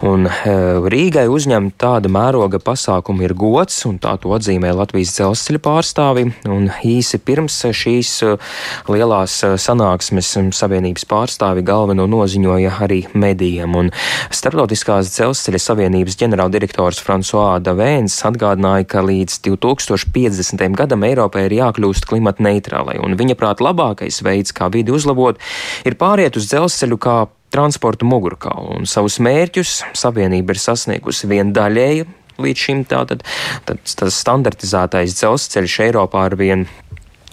Un 0.05 0.29
uh, 0.29 0.85
Rīgai 0.93 1.29
uzņemt 1.33 1.79
tāda 1.81 2.11
mēroga 2.13 2.61
pasākumu 2.63 3.25
ir 3.25 3.37
gods, 3.39 3.81
un 3.89 4.01
tā 4.03 4.17
to 4.21 4.35
atzīmē 4.37 4.75
Latvijas 4.77 5.15
dzelzceļa 5.17 5.63
pārstāvi. 5.63 6.27
Un 6.51 6.69
īsi 6.85 7.23
pirms 7.23 7.61
šīs 7.73 8.13
uh, 8.27 8.53
lielās 8.93 9.39
sanāksmes 9.63 10.35
savienības 10.57 11.07
pārstāvi 11.09 11.65
galveno 11.67 12.09
noziņoja 12.11 12.77
arī 12.85 13.05
medijiem. 13.15 13.79
Un 13.79 13.93
Startautiskās 14.33 15.11
dzelzceļa 15.15 15.61
savienības 15.63 16.17
ģenerāldirektors 16.21 17.01
Fransuā 17.05 17.57
Davēns 17.63 18.17
atgādināja, 18.27 18.42
ka 18.89 19.03
līdz 19.07 19.39
2050. 19.47 20.65
gadam 20.79 21.07
Eiropai 21.07 21.47
ir 21.47 21.57
jākļūst 21.61 22.09
klimata 22.11 22.45
neitrālai, 22.45 22.99
un 23.03 23.17
viņa 23.19 23.39
prāt 23.39 23.63
labākais 23.65 24.23
veids, 24.27 24.55
kā 24.57 24.71
vidi 24.73 24.95
uzlabot, 24.95 25.41
ir 25.87 25.99
pāriet 26.01 26.37
uz 26.37 26.51
dzelzceļu 26.51 26.99
kā 27.03 27.17
transporta 27.53 28.09
mugurkaulu, 28.09 28.81
un 28.81 28.89
savus 28.89 29.21
mērķus 29.23 29.83
savienība 29.99 30.57
ir 30.57 30.63
sasniegusi 30.63 31.31
vien 31.31 31.53
daļēji. 31.55 32.09
Līdz 32.43 32.63
šim 32.65 32.87
tātad 32.89 33.23
tas 33.69 34.17
standartizētais 34.17 35.15
dzelzceļš 35.19 35.81
Eiropā 35.87 36.27
ar 36.31 36.39
vien 36.41 36.65
Uh, 36.65 36.92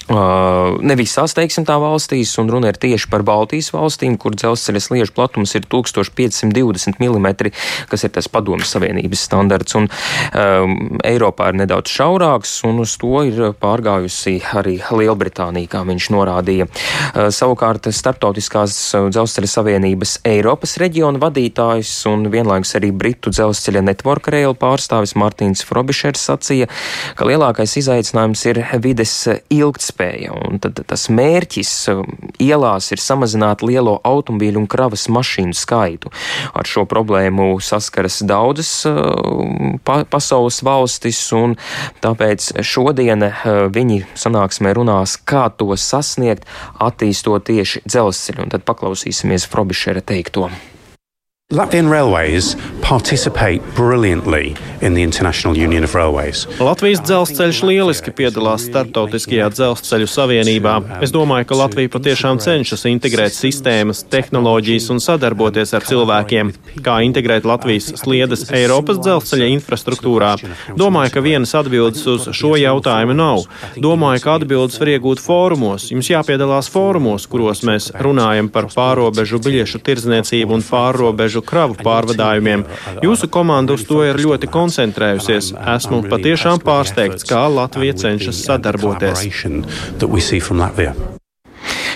ne 0.10 0.96
visās, 0.98 1.36
teiksim, 1.38 1.66
tā 1.68 1.76
valstīs, 1.82 2.32
un 2.42 2.50
runa 2.50 2.72
ir 2.72 2.78
tieši 2.82 3.10
par 3.12 3.22
Baltijas 3.26 3.70
valstīm, 3.76 4.16
kur 4.18 4.34
dzelzceļa 4.34 4.82
sliežu 4.82 5.14
platums 5.14 5.54
ir 5.58 5.68
1520 5.70 6.98
mm, 6.98 7.28
kas 7.90 8.06
ir 8.06 8.14
tas 8.16 8.30
padomjas 8.32 8.74
Savienības 8.74 9.26
standarts, 9.30 9.76
un 9.78 9.86
um, 9.86 10.98
Eiropā 11.06 11.52
ir 11.52 11.60
nedaudz 11.62 11.94
šaurāks, 11.94 12.56
un 12.66 12.82
uz 12.82 12.96
to 13.02 13.22
ir 13.28 13.54
pārgājusi 13.62 14.40
arī 14.58 14.80
Lielbritānija, 14.82 15.70
kā 15.76 15.84
viņš 15.86 16.10
norādīja. 16.16 16.70
Uh, 16.70 17.30
savukārt 17.34 17.92
Startautiskās 17.94 18.80
dzelzceļa 19.14 19.52
Savienības 19.54 20.16
Eiropas 20.30 20.78
reģiona 20.82 21.22
vadītājs 21.22 21.94
un 22.10 22.26
vienlaikus 22.34 22.74
arī 22.80 22.90
Britu 22.96 23.34
dzelzceļa 23.34 23.86
network 23.92 24.32
rail 24.34 24.58
pārstāvis 24.58 25.14
Martins 25.20 25.62
Frobišers 25.70 26.26
sacīja, 26.32 26.70
ka 27.20 27.30
lielākais 27.30 27.78
izaicinājums 27.84 28.46
ir 28.50 28.64
vides 28.82 29.16
ilgtspēja 29.54 29.99
iespēja. 30.00 30.34
Un 30.34 30.60
tad 30.60 30.80
tas 30.88 31.10
mērķis 31.10 31.72
um, 31.92 32.06
ielās 32.40 32.92
ir 32.92 33.00
samazināt 33.00 33.62
lielo 33.62 34.00
automobīļu 34.04 34.64
un 34.64 34.68
kravas 34.68 35.08
mašīnu 35.10 35.54
skaitu. 35.54 36.12
Ar 36.54 36.66
šo 36.66 36.86
problēmu 36.86 37.60
saskaras 37.60 38.22
daudzas 38.24 38.86
um, 38.86 39.80
pa 39.84 40.04
pasaules 40.06 40.62
valstis, 40.64 41.20
un 41.34 41.58
tāpēc 42.02 42.62
šodien 42.64 43.24
uh, 43.28 43.68
viņi 43.70 44.06
sanāksmē 44.16 44.74
runās, 44.74 45.18
kā 45.18 45.50
to 45.50 45.76
sasniegt, 45.76 46.46
attīstot 46.80 47.46
tieši 47.50 47.84
dzelzceļu. 47.86 48.44
Un 48.44 48.52
tad 48.56 48.64
paklausīsimies 48.68 49.48
Frobišera 49.50 50.02
teikto. 50.02 50.50
Latvian 51.52 51.90
Railways 51.90 52.56
participate 52.82 53.62
brilliantly 53.76 54.56
in 54.82 54.94
the 54.94 55.02
International 55.02 55.58
Union 55.58 55.84
of 55.84 55.96
Railways. 55.96 56.46
Latvijas 56.60 57.02
dzelzceļš 57.02 57.62
lieliski 57.66 58.12
piedalās 58.14 58.68
Startautiskajā 58.70 59.48
dzelzceļu 59.56 60.06
savienībā. 60.14 60.76
Es 61.02 61.10
domāju, 61.10 61.48
ka 61.50 61.58
Latvija 61.58 61.90
patiešām 61.96 62.38
cenšas 62.38 62.86
integrēt 62.92 63.34
sistēmas, 63.34 64.04
tehnoloģijas 64.14 64.92
un 64.94 65.02
sadarboties 65.02 65.74
ar 65.74 65.88
cilvēkiem. 65.90 66.52
Kā 66.86 67.00
integrēt 67.08 67.50
Latvijas 67.50 67.96
sliedas 67.98 68.46
Eiropas 68.54 69.02
dzelzceļa 69.02 69.50
infrastruktūrā? 69.56 70.36
Domāju, 70.78 71.16
ka 71.18 71.26
vienas 71.26 71.56
atbildes 71.58 72.06
uz 72.14 72.30
šo 72.30 72.54
jautājumu 72.62 73.18
nav. 73.18 73.48
Domāju, 73.74 74.22
ka 74.28 74.38
atbildes 74.38 74.78
var 74.78 74.94
iegūt 74.94 75.26
fórumos. 75.26 75.90
Jums 75.90 76.14
jāpiedalās 76.14 76.70
fórumos, 76.70 77.26
kuros 77.26 77.66
mēs 77.66 77.90
runājam 77.98 78.54
par 78.54 78.70
pārobežu 78.70 79.42
biļešu 79.50 79.82
tirdzniecību 79.90 80.60
un 80.60 80.68
pārobežu 80.70 81.39
robežu 81.40 81.48
kravu 81.50 81.76
pārvadājumiem. 81.80 82.66
Jūsu 83.04 83.30
komanda 83.30 83.74
uz 83.74 83.86
to 83.88 84.04
ir 84.04 84.20
ļoti 84.20 84.48
koncentrējusies. 84.52 85.54
Esmu 85.76 86.04
patiešām 86.10 86.60
pārsteigts, 86.64 87.26
kā 87.28 87.48
Latvija 87.48 87.94
cenšas 87.94 88.44
sadarboties. 88.46 89.26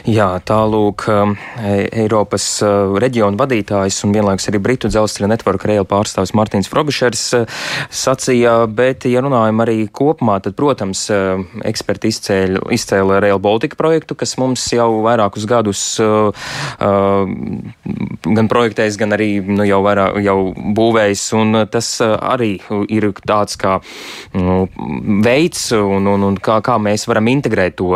Jā, 0.04 0.34
tālūk, 0.44 1.06
um, 1.08 1.32
e, 1.64 1.86
Eiropas 2.02 2.44
uh, 2.60 2.92
reģiona 3.00 3.40
vadītājs 3.40 4.02
un 4.04 4.12
vienlaikus 4.12 4.50
arī 4.50 4.60
Britu 4.60 4.90
dzelzceļa 4.92 5.30
network 5.32 5.64
rail 5.70 5.86
pārstāvis 5.88 6.34
Martins 6.36 6.68
Frobišers 6.68 7.22
uh, 7.38 7.62
sacīja, 7.88 8.58
bet, 8.68 9.08
ja 9.08 9.22
runājam 9.24 9.64
arī 9.64 9.78
kopumā, 9.88 10.42
tad, 10.44 10.58
protams, 10.60 11.06
uh, 11.08 11.40
eksperti 11.64 12.12
izcēla, 12.12 12.66
izcēla 12.76 13.22
Rail 13.24 13.40
Baltica 13.40 13.80
projektu, 13.80 14.18
kas 14.20 14.36
mums 14.42 14.66
jau 14.76 14.90
vairākus 15.06 15.48
gadus 15.48 15.86
gan 18.24 18.50
projektējis, 18.52 18.98
gan 19.00 19.16
arī 19.16 19.30
nu, 19.46 19.64
jau, 19.68 19.80
vairāk, 19.86 20.20
jau 20.26 20.38
būvējis, 20.76 21.24
un 21.40 21.62
tas 21.72 21.90
arī 22.04 22.58
ir 22.92 23.08
tāds 23.24 23.56
kā 23.60 23.78
nu, 24.36 24.68
veids, 25.24 25.70
un, 25.78 26.12
un, 26.12 26.28
un 26.28 26.38
kā, 26.44 26.60
kā 26.66 26.76
mēs 26.82 27.08
varam 27.08 27.32
integrēt 27.32 27.80
to 27.80 27.94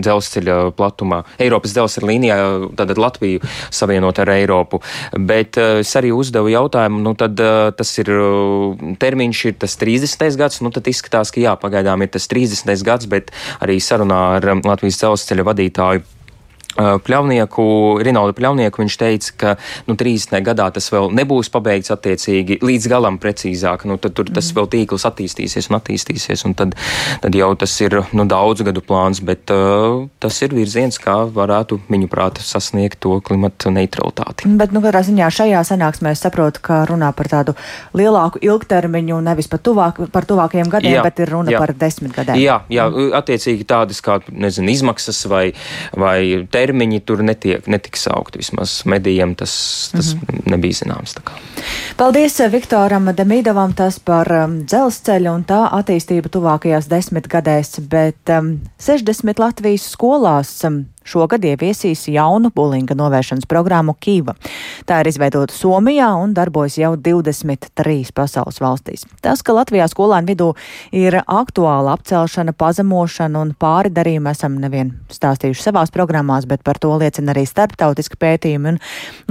dzelzceļa 0.00 0.58
platumā. 0.78 1.22
Eiropas 1.50 1.74
dzelzceļa 1.74 2.10
līnijā, 2.10 2.38
tad 2.78 2.94
Latviju 3.00 3.42
savienot 3.74 4.20
ar 4.22 4.30
Eiropu. 4.36 4.80
Bet 5.18 5.58
es 5.58 5.92
arī 5.98 6.12
uzdevu 6.14 6.52
jautājumu, 6.52 7.02
nu 7.02 7.14
tad 7.18 7.40
tas 7.76 7.92
ir 8.02 8.12
termiņš, 9.02 9.42
ir 9.50 9.58
tas 9.64 9.74
30. 9.80 10.38
gads, 10.40 10.62
nu 10.64 10.70
tad 10.74 10.86
izskatās, 10.90 11.34
ka 11.34 11.42
jā, 11.42 11.56
pagaidām 11.60 12.06
ir 12.06 12.14
tas 12.14 12.30
30. 12.30 12.70
gads, 12.86 13.10
bet 13.10 13.34
arī 13.60 13.80
sarunā 13.82 14.22
ar 14.38 14.50
Latvijas 14.62 15.02
dzelzceļa 15.02 15.50
vadītāju 15.50 16.08
Pļavnieku, 16.78 17.64
Rinaldu 18.06 18.36
Pļavnieku, 18.38 18.80
viņš 18.84 18.96
teica, 19.00 19.32
ka 19.36 19.54
nu, 19.88 19.96
30. 19.98 20.36
gadā 20.46 20.68
tas 20.70 20.86
vēl 20.92 21.10
nebūs 21.18 21.50
pabeigts 21.50 21.90
attiecīgi 21.90 22.60
līdz 22.62 22.86
galam 22.92 23.18
precīzāk. 23.20 23.84
Nu, 23.90 23.98
tad 23.98 24.14
tur 24.14 24.30
tas 24.30 24.52
mm. 24.52 24.56
vēl 24.58 24.68
tīkls 24.74 25.06
attīstīsies 25.08 25.70
un 25.70 25.80
attīstīsies, 25.80 26.44
un 26.46 26.54
tad, 26.58 26.76
tad 27.24 27.36
jau 27.36 27.50
tas 27.58 27.74
ir 27.82 27.98
nu, 28.14 28.26
daudz 28.30 28.62
gadu 28.66 28.84
plāns, 28.86 29.22
bet 29.24 29.50
uh, 29.54 30.06
tas 30.22 30.38
ir 30.46 30.54
virziens, 30.54 31.00
kā 31.02 31.16
varētu 31.34 31.80
viņu 31.90 32.10
prāta 32.12 32.44
sasniegt 32.46 33.00
to 33.02 33.18
klimata 33.26 33.72
neutralitāti. 33.74 34.48
Bet, 34.60 34.70
nu, 34.76 34.82
katrā 34.84 35.02
ziņā 35.06 35.30
šajā 35.40 35.64
sanāksmē 35.66 36.14
es 36.14 36.22
saprotu, 36.22 36.62
ka 36.64 36.84
runā 36.88 37.10
par 37.16 37.30
tādu 37.32 37.56
lielāku 37.98 38.40
ilgtermiņu, 38.46 39.18
nevis 39.26 39.50
par, 39.50 39.62
tuvāk, 39.66 40.00
par 40.14 40.28
tuvākajiem 40.28 40.70
gadiem, 40.70 40.96
jā, 41.00 41.04
bet 41.06 41.20
ir 41.24 41.34
runa 41.34 41.54
jā. 41.56 41.60
par 41.62 41.74
desmit 41.74 42.14
gadiem. 42.14 42.38
Jā, 42.40 42.60
jā, 42.72 42.86
attiecīgi 43.18 43.66
tādas 43.68 44.00
kā, 44.04 44.20
nezinu, 44.30 44.70
izmaksas 44.72 45.24
vai, 45.30 45.44
vai 45.98 46.46
termiņi 46.60 47.00
tur 47.08 47.24
netiek, 47.24 47.66
netiks 47.70 48.06
saukti. 48.08 48.40
Vismaz 48.42 48.80
medijiem 48.88 49.34
tas, 49.38 49.52
tas 49.94 50.14
mm 50.14 50.20
-hmm. 50.20 50.50
nebija 50.54 50.80
zināms. 50.82 51.16
Paldies 51.96 52.40
eh, 52.40 52.52
Viktoram 52.52 53.10
Demīdovam 53.16 53.74
tas 53.76 53.98
par 53.98 54.30
um, 54.44 54.60
dzelzceļu 54.66 55.34
un 55.34 55.44
tā 55.44 55.60
attīstību 55.80 56.32
tuvākajās 56.36 56.88
desmitgadēs, 56.90 57.80
bet 57.90 58.32
um, 58.38 58.58
60 58.78 59.38
Latvijas 59.38 59.90
skolās 59.94 60.64
um, 60.64 60.84
Šogad 61.10 61.42
ieviesīs 61.42 62.04
jaunu 62.12 62.52
bulinga 62.54 62.94
novēršanas 62.94 63.48
programmu 63.50 63.96
Kīva. 63.98 64.36
Tā 64.86 65.00
ir 65.02 65.10
izveidota 65.10 65.54
Somijā 65.54 66.10
un 66.22 66.34
darbojas 66.36 66.76
jau 66.78 66.92
23 66.94 68.12
pasaules 68.14 68.60
valstīs. 68.62 69.06
Tas, 69.24 69.42
ka 69.42 69.56
Latvijā 69.56 69.88
skolēnu 69.90 70.30
vidū 70.30 70.50
ir 70.94 71.18
aktuāla 71.24 71.96
apcelšana, 71.98 72.54
pazemošana 72.54 73.42
un 73.42 73.54
pāri 73.58 73.90
darījumi, 73.96 74.30
esam 74.30 74.60
nevien 74.62 74.92
stāstījuši 75.10 75.66
savās 75.66 75.90
programmās, 75.94 76.46
bet 76.46 76.62
par 76.66 76.78
to 76.78 76.92
liecina 77.00 77.34
arī 77.34 77.42
starptautiski 77.48 78.20
pētījumi. 78.20 78.76
Un 78.76 78.80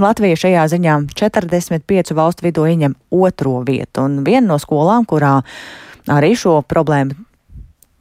Latvija 0.04 0.42
šajā 0.44 0.66
ziņā 0.74 0.98
45 1.16 2.14
valstu 2.18 2.48
vidū 2.50 2.68
ieņem 2.68 2.98
otro 3.16 3.60
vietu. 3.64 4.04
Un 4.04 4.20
viena 4.28 4.52
no 4.52 4.60
skolām, 4.60 5.08
kurā 5.08 5.38
arī 6.10 6.34
šo 6.36 6.60
problēmu 6.68 7.29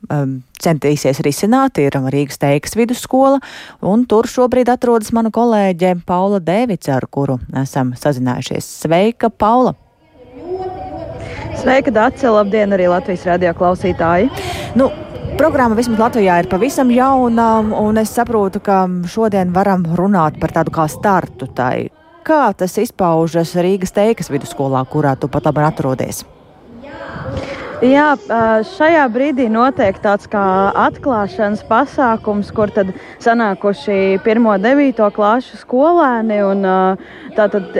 um, 0.07 0.39
centīsies 0.63 1.21
risināt, 1.25 1.79
ir 1.81 1.97
Rīgas 2.13 2.39
teikas 2.41 2.77
vidusskola, 2.79 3.39
un 3.81 4.05
tur 4.09 4.29
šobrīd 4.29 4.71
atrodas 4.71 5.11
mana 5.15 5.31
kolēģe 5.33 5.97
Paula 6.07 6.39
Dēvica, 6.43 6.95
ar 6.97 7.07
kuru 7.11 7.39
esam 7.63 7.93
sazinājušies. 7.99 8.71
Sveika, 8.85 9.29
Paula! 9.29 9.75
Sveika, 11.59 11.91
Dārsa! 11.91 12.31
Labdien, 12.31 12.71
arī 12.75 12.87
Latvijas 12.91 13.27
radio 13.27 13.53
klausītāji! 13.57 14.29
Nu, 14.79 14.91
Programma 15.39 15.77
vismaz 15.77 16.01
Latvijā 16.01 16.33
ir 16.41 16.49
pavisam 16.51 16.89
jauna, 16.91 17.61
un 17.79 17.99
es 18.01 18.11
saprotu, 18.11 18.59
ka 18.59 18.81
šodien 19.07 19.53
varam 19.55 19.85
runāt 19.95 20.35
par 20.41 20.51
tādu 20.51 20.73
kā 20.75 20.83
startu 20.91 21.47
tai. 21.55 21.87
Kā 22.27 22.49
tas 22.51 22.75
izpaužas 22.81 23.55
Rīgas 23.55 23.95
teikas 23.95 24.27
vidusskolā, 24.33 24.83
kurā 24.91 25.15
tu 25.15 25.31
pat 25.31 25.47
labi 25.47 25.63
atrodies? 25.63 26.25
Jā, 27.79 28.09
šajā 28.75 29.05
brīdī 29.07 29.45
notiek 29.47 29.95
tāds 30.03 30.27
kā 30.27 30.41
atklāšanas 30.75 31.61
pasākums, 31.63 32.49
kur 32.51 32.67
tad 32.75 32.89
sanākuši 33.23 34.19
pirmo 34.25 34.57
devīto 34.59 35.07
klāšu 35.15 35.55
skolēni 35.61 36.41
un 36.43 36.67
tātad 37.37 37.71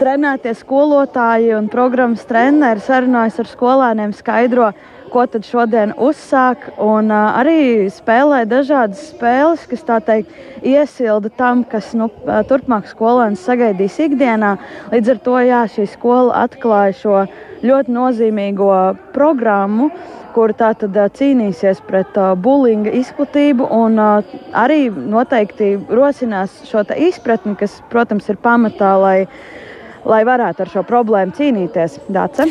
trenētie 0.00 0.56
skolotāji 0.58 1.54
un 1.54 1.70
programmas 1.70 2.26
treneri 2.26 2.82
sarunājas 2.82 3.38
ar 3.38 3.52
skolēniem 3.52 4.16
skaidro, 4.18 4.72
ko 5.10 5.24
tad 5.30 5.44
šodien 5.46 5.92
uzsāk, 5.98 6.70
un 6.80 7.10
uh, 7.12 7.36
arī 7.40 7.88
spēlē 7.92 8.44
dažādas 8.48 9.10
spēles, 9.10 9.66
kas 9.70 9.84
tā 9.86 9.98
teikt 10.04 10.64
iesilda 10.66 11.32
tam, 11.36 11.64
kas 11.68 11.92
nu, 11.98 12.08
turpmāk 12.48 12.88
skolēns 12.90 13.42
sagaidīs 13.46 13.98
ikdienā. 14.06 14.56
Līdz 14.94 15.14
ar 15.14 15.20
to 15.26 15.36
jā, 15.44 15.60
šī 15.74 15.86
skola 15.90 16.44
atklāja 16.46 16.96
šo 17.00 17.20
ļoti 17.66 17.94
nozīmīgo 17.94 18.72
programmu, 19.14 19.90
kur 20.34 20.54
tā 20.54 20.72
tad 20.78 20.96
uh, 20.96 21.08
cīnīsies 21.10 21.82
pret 21.88 22.14
uh, 22.20 22.32
bulinga 22.38 22.92
izplatību 23.00 23.66
un 23.74 23.98
uh, 23.98 24.36
arī 24.56 24.84
noteikti 24.90 25.74
rosinās 25.90 26.62
šo 26.70 26.84
izpratni, 26.94 27.56
kas, 27.58 27.80
protams, 27.90 28.30
ir 28.30 28.38
pamatā, 28.42 28.94
lai 29.02 29.18
lai 30.04 30.22
varētu 30.26 30.64
ar 30.64 30.72
šo 30.72 30.84
problēmu 30.86 31.34
cīnīties. 31.36 31.98
Dāce? 32.12 32.48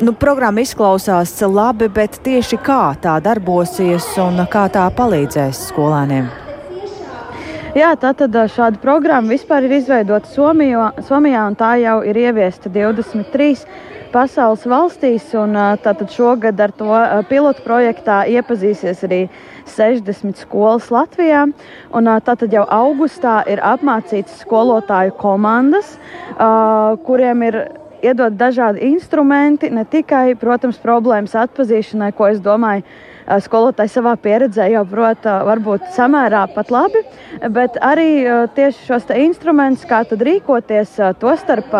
Nu, 0.00 0.14
programma 0.16 0.64
izklausās 0.64 1.34
labi, 1.44 1.90
bet 1.92 2.20
tieši 2.24 2.58
kā 2.64 2.82
tā 3.00 3.18
darbosies 3.24 4.06
un 4.22 4.44
kā 4.50 4.66
tā 4.72 4.86
palīdzēs 4.96 5.66
skolēniem? 5.70 6.30
Jā, 7.70 7.92
tātad 7.94 8.34
šāda 8.50 8.80
programma 8.82 9.30
vispār 9.30 9.68
ir 9.68 9.76
izveidota 9.76 10.26
Somijā, 10.26 10.88
Somijā 11.06 11.44
un 11.46 11.54
tā 11.54 11.76
jau 11.78 12.00
ir 12.02 12.18
ieviesta 12.18 12.72
23 12.72 13.62
pasaules 14.10 14.64
valstīs. 14.66 15.28
Un, 15.38 15.54
tātad 15.84 16.10
šogad 16.10 16.58
ar 16.60 16.74
to 16.74 16.90
pilotu 17.30 17.62
projektā 17.62 18.24
iepazīsies 18.34 19.04
arī 19.06 19.20
60 19.76 20.40
skolas 20.44 20.90
Latvijā. 20.92 21.46
Un, 21.96 22.10
tātad 22.26 22.52
jau 22.54 22.64
augustā 22.66 23.40
ir 23.50 23.62
apmācītas 23.64 24.42
skolotāju 24.44 25.14
komandas, 25.20 25.96
kuriem 27.06 27.46
ir 27.48 27.60
iedot 28.02 28.34
dažādi 28.36 28.84
instrumenti, 28.90 29.70
ne 29.70 29.84
tikai, 29.84 30.34
protams, 30.40 30.80
problēmas 30.80 31.36
atpazīšanai, 31.36 32.12
ko 32.16 32.30
es 32.30 32.40
domāju, 32.44 32.84
skolotāji 33.44 33.92
savā 33.92 34.16
pieredzē 34.20 34.66
jau 34.72 34.84
prot, 34.88 35.26
varbūt 35.46 35.90
samērā 35.94 36.46
pat 36.54 36.70
labi, 36.74 37.02
bet 37.54 37.76
arī 37.84 38.24
tieši 38.56 38.86
šos 38.88 39.10
instrumentus, 39.14 39.86
kā 39.88 40.02
tad 40.08 40.22
rīkoties, 40.26 40.96
to 41.20 41.34
starp, 41.38 41.70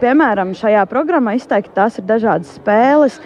piemēram, 0.00 0.54
šajā 0.58 0.84
programmā 0.90 1.36
izteikti 1.38 1.76
tās 1.76 2.00
ir 2.00 2.08
dažādas 2.08 2.56
spēles, 2.58 3.18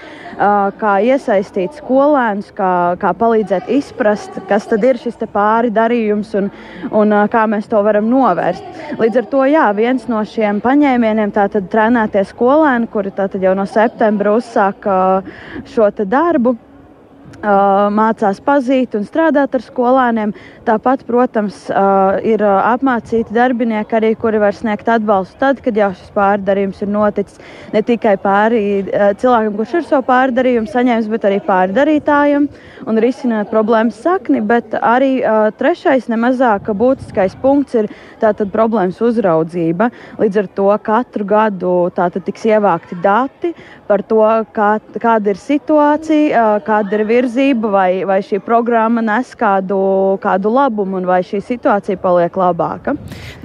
kā 0.81 0.93
iesaistīt 1.05 1.77
skolēnus, 1.81 2.51
kā, 2.57 2.73
kā 3.01 3.13
palīdzēt 3.17 3.69
izprast, 3.73 4.41
kas 4.49 4.67
tad 4.69 4.85
ir 4.85 5.01
šis 5.01 5.21
pāri 5.33 5.73
darījums 5.73 6.33
un, 6.39 6.51
un 6.91 7.15
kā 7.33 7.45
mēs 7.51 7.69
to 7.71 7.81
varam 7.85 8.09
novērst. 8.11 8.65
Līdz 9.01 9.23
ar 9.23 9.31
to, 9.33 9.45
jā, 9.53 9.69
viens 9.77 10.09
no 10.11 10.25
šiem 10.25 10.61
paņēmieniem 10.65 11.33
tātad 11.37 11.69
trenētie 11.73 12.25
skolēni, 12.29 12.91
kuri 12.93 13.15
tātad 13.15 13.45
jau 13.45 13.55
no 13.57 13.69
septembra 13.69 14.37
uzsāk 14.41 14.89
šo 15.73 15.91
darbu 16.03 16.57
mācās 17.42 18.40
pazīt 18.45 18.97
un 18.99 19.07
strādāt 19.09 19.55
ar 19.57 19.62
skolēniem. 19.64 20.35
Tāpat, 20.66 21.05
protams, 21.09 21.64
ir 22.27 22.42
apmācīti 22.45 23.35
darbinieki 23.35 23.97
arī, 23.99 24.12
kuri 24.18 24.38
var 24.42 24.55
sniegt 24.55 24.88
atbalstu 24.92 25.40
tad, 25.40 25.62
kad 25.64 25.77
jau 25.77 25.90
šis 25.97 26.12
pārdarījums 26.14 26.83
ir 26.85 26.92
noticis. 26.92 27.40
Ne 27.73 27.83
tikai 27.83 28.14
pāri 28.23 28.85
cilvēkam, 28.90 29.57
kurš 29.59 29.75
ir 29.81 29.88
savu 29.88 30.07
pārdarījumu 30.11 30.71
saņēmis, 30.71 31.11
bet 31.11 31.27
arī 31.31 31.40
pārdarītājiem 31.49 32.49
un 32.87 33.03
risināt 33.03 33.51
problēmas 33.51 33.99
sakni. 34.03 34.42
Bet 34.47 34.77
arī 34.79 35.23
trešais, 35.59 36.07
nemazāk 36.12 36.71
būtiskais 36.71 37.35
punkts 37.42 37.79
ir 37.81 37.90
tātad 38.23 38.53
problēmas 38.55 39.01
uzraudzība. 39.03 39.90
Līdz 40.23 40.42
ar 40.45 40.53
to 40.55 40.71
katru 40.87 41.27
gadu 41.27 41.75
tātad 41.97 42.23
tiks 42.27 42.47
ievākti 42.47 43.01
dati 43.03 43.51
par 43.93 44.01
to, 44.09 44.23
kā, 44.57 44.71
kāda 44.97 45.35
ir 45.35 45.41
situācija, 45.41 46.45
kāda 46.65 46.97
ir 46.97 47.05
virzība, 47.09 47.73
vai, 47.75 47.89
vai 48.09 48.21
šī 48.25 48.41
programma 48.45 49.03
nes 49.05 49.35
kādu, 49.37 49.77
kādu 50.23 50.53
labumu, 50.55 50.97
un 51.03 51.09
vai 51.09 51.21
šī 51.27 51.43
situācija 51.45 52.01
paliek 52.01 52.39
labāka. 52.41 52.97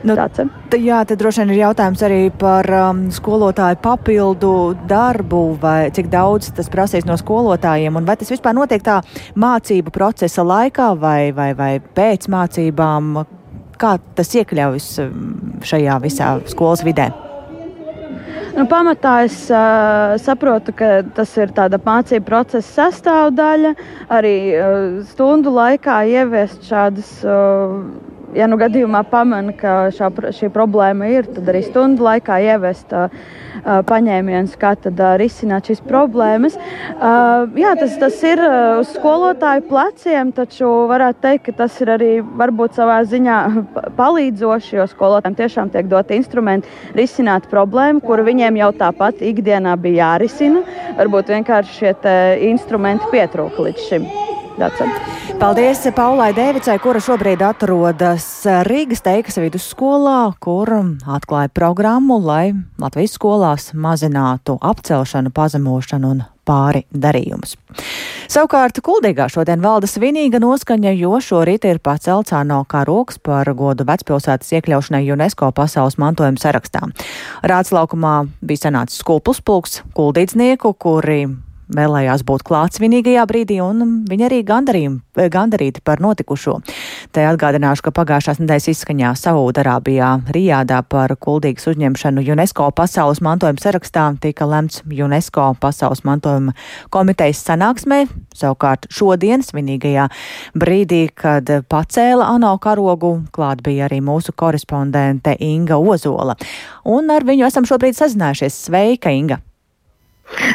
Nu, 0.07 0.15
jā, 0.15 1.01
tad 1.09 1.19
droši 1.19 1.43
vien 1.43 1.51
ir 1.51 1.61
jautājums 1.65 2.05
arī 2.07 2.21
par 2.31 2.69
um, 2.79 3.03
skolotāju 3.11 3.81
papildu 3.83 4.53
darbu, 4.87 5.43
vai 5.59 5.91
cik 5.91 6.07
daudz 6.13 6.53
tas 6.55 6.71
prasīs 6.71 7.07
no 7.09 7.19
skolotājiem, 7.19 7.99
un 7.99 8.07
vai 8.07 8.15
tas 8.19 8.31
vispār 8.31 8.55
notiek 8.55 8.85
tā 8.85 9.01
mācību 9.35 9.91
procesa 9.91 10.47
laikā 10.47 10.93
vai, 11.01 11.33
vai, 11.35 11.51
vai 11.59 11.73
pēc 11.81 12.31
mācībām. 12.31 13.25
Kā 13.77 13.97
tas 14.17 14.31
iekļaujas 14.39 14.91
um, 15.03 15.31
šajā 15.61 16.01
visā 16.07 16.37
skolas 16.49 16.87
vidē? 16.87 17.11
Nu, 18.57 18.65
pamatā 18.69 19.13
es 19.27 19.37
uh, 19.53 20.15
saprotu, 20.21 20.73
ka 20.77 21.01
tas 21.17 21.33
ir 21.37 21.53
tāda 21.55 21.79
mācību 21.83 22.25
procesa 22.25 22.87
sastāvdaļa. 22.87 23.73
Arī 24.13 24.35
uh, 24.57 24.77
stundu 25.11 25.53
laikā 25.53 25.99
ieviest 26.09 26.65
šādas 26.69 27.11
uh, 27.25 27.77
ja 28.35 28.47
nu 28.49 28.57
gadījumā 28.59 29.03
pamana, 29.11 29.53
ka 29.55 29.87
šā, 29.95 30.11
šī 30.35 30.49
problēma 30.53 31.09
ir, 31.13 31.27
tad 31.35 31.47
arī 31.51 31.63
stundu 31.65 32.07
laikā 32.07 32.39
ievest 32.43 32.93
paņēmienus, 33.67 34.55
kā 34.59 34.73
tad 34.79 34.99
risināt 35.19 35.67
šīs 35.67 35.81
problēmas. 35.87 36.55
Jā, 37.57 37.73
tas, 37.79 37.97
tas 37.99 38.19
ir 38.27 38.41
uz 38.79 38.93
skolotāju 38.95 39.65
pleciem, 39.69 40.31
taču 40.35 40.69
varētu 40.91 41.23
teikt, 41.25 41.45
ka 41.49 41.55
tas 41.63 41.79
ir 41.83 41.91
arī 41.97 42.11
varbūt 42.21 42.77
savā 42.77 42.99
ziņā 43.09 43.39
palīdzoši, 43.97 44.77
jo 44.79 44.87
skolotājiem 44.93 45.39
tiešām 45.41 45.73
tiek 45.73 45.89
doti 45.91 46.21
instrumenti 46.21 46.71
risināt 46.97 47.49
problēmu, 47.51 48.03
kuru 48.05 48.27
viņiem 48.29 48.61
jau 48.61 48.71
tāpat 48.85 49.23
ikdienā 49.25 49.75
bija 49.81 50.13
jārisina. 50.13 50.63
Varbūt 51.01 51.35
vienkārši 51.35 51.77
šie 51.81 52.17
instrumenti 52.53 53.11
pietrūka 53.13 53.69
līdz 53.69 53.87
šim. 53.89 54.11
Paldies 55.37 55.83
Paulai 55.93 56.31
Dēvicai, 56.33 56.79
kura 56.81 56.97
šobrīd 57.03 57.43
atrodas 57.45 58.25
Rīgas 58.65 59.03
teikas 59.05 59.37
vidusskolā, 59.37 60.31
kur 60.41 60.71
atklāja 61.05 61.51
programmu, 61.53 62.17
lai 62.17 62.55
Latvijas 62.81 63.13
skolās 63.19 63.69
mazinātu 63.77 64.57
apcelšanu, 64.57 65.29
pazemošanu 65.35 66.09
un 66.15 66.25
pāri 66.47 66.87
darījumus. 66.89 67.53
Savukārt 68.27 68.81
Kuldīgā 68.81 69.27
šodien 69.29 69.61
valda 69.61 69.85
svinīga 69.89 70.41
noskaņa, 70.41 70.95
jo 70.97 71.19
šorīt 71.21 71.67
ir 71.69 71.77
pacelts 71.83 72.33
ANO 72.33 72.63
karoks 72.69 73.21
par 73.21 73.53
godu 73.53 73.85
vecpilsētas 73.87 74.55
iekļaušanai 74.57 75.05
UNESCO 75.13 75.51
pasaules 75.53 75.99
mantojuma 76.01 76.41
sarakstā. 76.41 76.87
Rāds 77.45 77.75
laukumā 77.75 78.23
bija 78.41 78.67
sanācis 78.67 79.03
skulpus 79.05 79.43
pulks 79.45 79.83
kuldīdznieku, 79.93 80.73
kuri 80.81 81.27
vēlējās 81.73 82.23
būt 82.27 82.43
klātsvinīgajā 82.47 83.23
brīdī, 83.27 83.59
un 83.63 84.03
viņi 84.07 84.27
arī 84.27 84.39
gandarīti 84.47 85.83
par 85.83 86.01
notikušo. 86.03 86.57
Te 87.15 87.25
atgādināšu, 87.27 87.87
ka 87.87 87.93
pagājušās 87.95 88.41
nedēļas 88.41 88.69
izskaņā 88.73 89.13
Saūdarābijā 89.19 90.11
Rijādā 90.35 90.81
par 90.87 91.15
kuldīgas 91.19 91.67
uzņemšanu 91.71 92.23
UNESCO 92.33 92.69
pasaules 92.77 93.21
mantojuma 93.25 93.63
sarakstā 93.63 94.07
tika 94.23 94.47
lemts 94.47 94.83
UNESCO 94.87 95.49
pasaules 95.61 96.03
mantojuma 96.07 96.55
komitejas 96.93 97.43
sanāksmē. 97.47 98.05
Savukārt 98.37 98.87
šodien, 98.93 99.43
svinīgajā 99.45 100.07
brīdī, 100.57 101.07
kad 101.15 101.49
pacēla 101.69 102.29
ANO 102.35 102.55
karogu, 102.63 103.13
klāt 103.35 103.63
bija 103.65 103.87
arī 103.89 103.99
mūsu 104.05 104.35
korespondente 104.37 105.35
Inga 105.43 105.79
Ozola. 105.81 106.37
Un 106.87 107.11
ar 107.11 107.27
viņu 107.27 107.47
esam 107.49 107.67
šobrīd 107.67 107.97
sazinājušies. 107.97 108.63
Sveika, 108.67 109.11
Inga! 109.13 109.41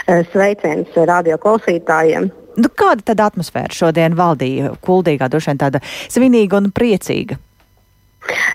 Eh, 0.06 0.26
sveiciens 0.32 0.96
radio 1.08 1.38
klausītājiem. 1.40 2.30
Nu, 2.60 2.68
kāda 2.76 3.12
tad 3.12 3.22
atmosfēra 3.24 3.72
šodien 3.72 4.16
valdīja? 4.18 4.74
Kuldīgā, 4.84 5.30
droši 5.32 5.52
vien 5.52 5.60
tāda 5.62 5.80
svinīga 6.12 6.60
un 6.60 6.68
priecīga. 6.76 7.38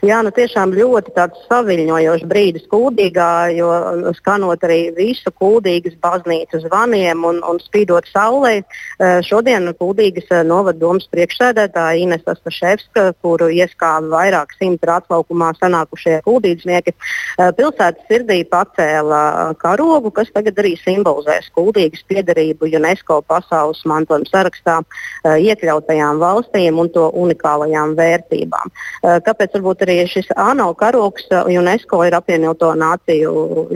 Jā, 0.06 0.22
nu 0.24 0.32
tiešām 0.32 0.72
ļoti 0.78 1.12
tāds 1.16 1.42
saviņojošs 1.50 2.26
brīdis 2.30 2.68
kūdīgā, 2.72 3.32
jo 3.58 3.68
skanot 4.16 4.62
arī 4.64 4.94
visu 4.96 5.32
kūdīgas 5.34 5.98
baznīcas 6.04 6.64
zvaniem 6.68 7.26
un, 7.28 7.42
un 7.44 7.60
spīdot 7.60 8.08
saulē, 8.14 8.62
eh, 8.62 9.18
šodien 9.28 9.68
kūdīgas 9.76 10.32
eh, 10.32 10.44
novaddomas 10.48 11.10
priekšsēdētāja 11.12 12.00
Inesa 12.04 12.38
Staševska, 12.38 13.10
kuru 13.26 13.50
ieskāva 13.52 14.08
vairāk 14.14 14.56
simt 14.56 14.86
atlaukumā 14.88 15.52
sanākušie 15.58 16.22
kūdīdznieki, 16.24 16.94
pilsētas 17.58 18.08
sirdī 18.08 18.40
pacēla 18.48 19.54
karogu, 19.60 20.14
kas 20.16 20.32
tagad 20.34 20.60
arī 20.62 20.76
simbolizēs 20.80 21.50
kūdīgas 21.58 22.06
piederību 22.08 22.70
UNESCO 22.78 23.20
pasaules 23.28 23.82
mantojuma 23.90 24.30
sarakstā 24.30 24.78
iekļautajām 25.28 26.22
valstīm 26.24 26.80
un 26.80 26.92
to 26.94 27.10
unikālajām 27.20 27.98
vērtībām. 28.00 28.74
Kāpēc 29.28 29.57
varbūt 29.58 29.84
arī 29.86 29.98
šis 30.10 30.30
ANO 30.38 30.70
karoks 30.78 31.28
UNESCO 31.52 32.04
ir 32.08 32.16
apvienoto 32.18 32.70
nāciju 32.78 33.32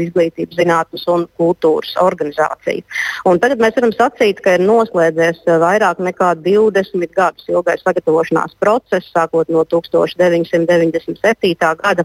izglītības, 0.06 0.58
zinātnes 0.60 1.04
un 1.12 1.28
kultūras 1.40 1.94
organizācija. 2.02 2.84
Un 3.30 3.40
tagad 3.42 3.62
mēs 3.62 3.76
varam 3.78 3.94
sacīt, 3.96 4.42
ka 4.44 4.56
ir 4.58 4.64
noslēdzies 4.66 5.44
vairāk 5.62 5.98
nekā 6.04 6.30
20 6.46 7.16
gadus 7.18 7.46
ilgais 7.52 7.84
sagatavošanās 7.86 8.56
process, 8.62 9.12
sākot 9.14 9.50
no 9.52 9.66
1997. 9.66 11.56
gada. 11.82 12.04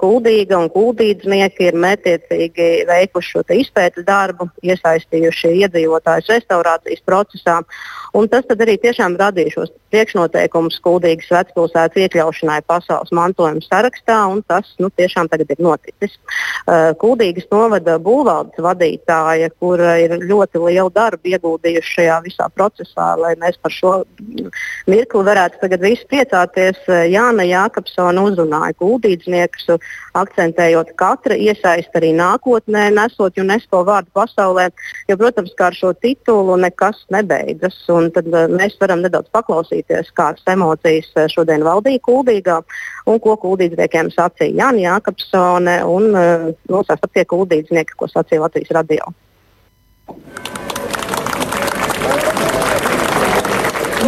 Kuldīga 0.00 0.58
un 0.60 0.68
kuldīdznieki 0.74 1.62
ir 1.70 1.74
mētiecīgi 1.86 2.68
veikuši 2.90 3.28
šo 3.34 3.40
izpētes 3.54 4.04
darbu, 4.06 4.48
iesaistījuši 4.66 5.48
iedzīvotājus 5.64 6.30
restaurācijas 6.34 7.02
procesā. 7.06 7.56
Un 8.14 8.28
tas 8.30 8.46
arī 8.54 8.76
tiešām 8.78 9.16
radīja 9.18 9.56
šos 9.56 9.72
priekšnoteikumus 9.90 10.76
Kuldīgas 10.84 11.30
vecpilsētas 11.34 11.98
iekļaušanai 12.04 12.60
pasaules 12.66 13.10
mantojuma 13.14 13.62
sarakstā, 13.64 14.20
un 14.30 14.42
tas 14.46 14.70
nu, 14.82 14.90
tiešām 14.94 15.30
tagad 15.32 15.50
ir 15.50 15.62
noticis. 15.62 16.14
Uh, 16.64 16.92
Kuldīgas 17.00 17.48
novada 17.50 17.96
būvvaldes 18.02 18.62
vadītāja, 18.62 19.50
kur 19.58 19.82
ir 19.82 20.14
ļoti 20.22 20.62
lielu 20.62 20.92
darbu 20.94 21.32
ieguldījuši 21.34 21.94
šajā 21.98 22.20
visā 22.28 22.48
procesā, 22.54 23.08
lai 23.18 23.34
mēs 23.40 23.58
par 23.62 23.74
šo 23.74 23.94
mirkli 24.90 25.24
varētu 25.30 25.62
tagad 25.64 25.82
visi 25.82 26.06
priecāties, 26.10 26.78
uh, 26.86 27.02
Jāna 27.10 27.46
Jākapsona 27.50 28.26
uzrunāja 28.30 28.78
kuldīdzniekus, 28.78 29.74
akcentējot 30.22 30.94
katra 31.00 31.34
iesaist 31.34 31.98
arī 31.98 32.12
nākotnē, 32.14 32.86
nesot 32.94 33.42
UNESCO 33.42 33.82
vārdu 33.90 34.14
pasaulē, 34.14 34.70
jo, 35.10 35.18
protams, 35.18 35.54
kā 35.58 35.72
ar 35.72 35.78
šo 35.82 35.90
titulu 35.98 36.60
nekas 36.62 37.02
nebeidzas. 37.10 37.82
Un 37.90 38.03
un 38.04 38.12
tad 38.14 38.28
uh, 38.32 38.46
mēs 38.52 38.76
varam 38.80 39.02
nedaudz 39.04 39.30
paklausīties, 39.34 40.12
kādas 40.18 40.46
emocijas 40.54 41.10
uh, 41.16 41.26
šodien 41.32 41.64
valdīja 41.66 42.02
Kuldīgā 42.04 42.60
un 43.10 43.20
ko 43.24 43.36
kuldīdzniekiem 43.42 44.12
sacīja 44.14 44.62
Jānis 44.62 44.86
Jākapsone 44.86 45.78
un 45.90 46.10
uh, 46.12 46.48
nosāst 46.70 47.10
tie 47.12 47.26
kuldīdznieki, 47.28 47.98
ko 47.98 48.10
sacīja 48.10 48.46
Latvijas 48.46 48.74
radio. 48.78 49.12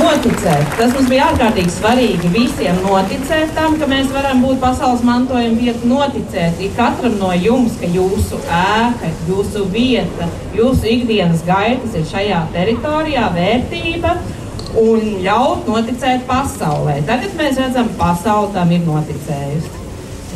Noticēt. 0.07 0.69
Tas 0.79 0.93
mums 0.95 1.09
bija 1.11 1.25
ārkārtīgi 1.33 1.73
svarīgi 1.75 2.29
visiem 2.31 2.77
noticēt 2.85 3.51
tam, 3.57 3.75
ka 3.81 3.89
mēs 3.91 4.13
varam 4.15 4.45
būt 4.45 4.61
pasaules 4.63 5.03
mantojuma 5.03 5.59
vieta. 5.59 5.89
Noticēt 5.91 6.61
katram 6.77 7.17
no 7.19 7.33
jums, 7.35 7.75
ka 7.81 7.91
jūsu 7.91 8.39
ēka, 8.47 9.11
jūsu 9.27 9.65
vieta, 9.73 10.29
jūsu 10.55 10.87
ikdienas 10.93 11.43
gaitas 11.49 11.99
ir 11.99 12.07
šajā 12.13 12.45
teritorijā, 12.55 13.25
vērtība 13.35 14.15
un 14.79 15.11
ļaut 15.27 15.67
noticēt 15.73 16.23
pasaulē. 16.31 17.01
Tagad 17.11 17.35
mēs 17.41 17.59
redzam, 17.65 17.91
ka 17.91 18.05
pasaule 18.05 18.55
tam 18.55 18.71
ir 18.79 18.87
noticējusi. 18.87 19.85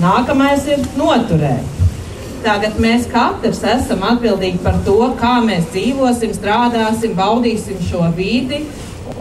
Nākamais 0.02 0.66
ir 0.66 0.83
noturēt. 0.98 1.78
Tagad 2.42 2.78
mēs 2.83 3.06
katrs 3.12 3.62
esam 3.76 4.02
atbildīgi 4.16 4.64
par 4.64 4.83
to, 4.83 4.98
kā 5.20 5.38
mēs 5.46 5.70
dzīvosim, 5.70 6.35
strādāsim, 6.35 7.14
baudīsim 7.14 7.83
šo 7.87 8.09
vidi 8.16 8.64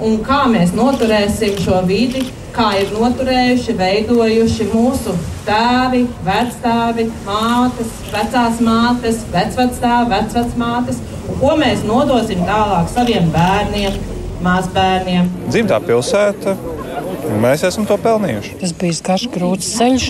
un 0.05 0.19
kā 0.25 0.43
mēs 0.51 0.71
noturēsim 0.77 1.57
šo 1.63 1.81
vidi, 1.88 2.23
kā 2.55 2.71
ir 2.81 2.91
noturējuši, 2.95 3.75
veidojuši 3.79 4.67
mūsu 4.71 5.15
tēvi, 5.47 6.05
vectēvi, 6.25 7.07
mātes, 7.27 7.93
vecās 8.13 8.62
mātes, 8.65 9.21
vecvectēvi, 9.33 10.09
vecvecmātes, 10.15 11.01
un 11.27 11.39
ko 11.41 11.55
mēs 11.59 11.85
nodosim 11.88 12.43
tālāk 12.47 12.89
saviem 12.93 13.29
bērniem, 13.35 13.99
mazbērniem. 14.45 15.31
Dzimtā 15.49 15.81
pilsēta 15.85 16.55
Mēs 17.39 17.62
esam 17.63 17.86
to 17.88 17.95
pelnījuši. 18.02 18.58
Tas 18.60 18.73
bija 18.75 18.95
garš, 19.08 19.25
grūts 19.32 19.67
ceļš. 19.78 20.08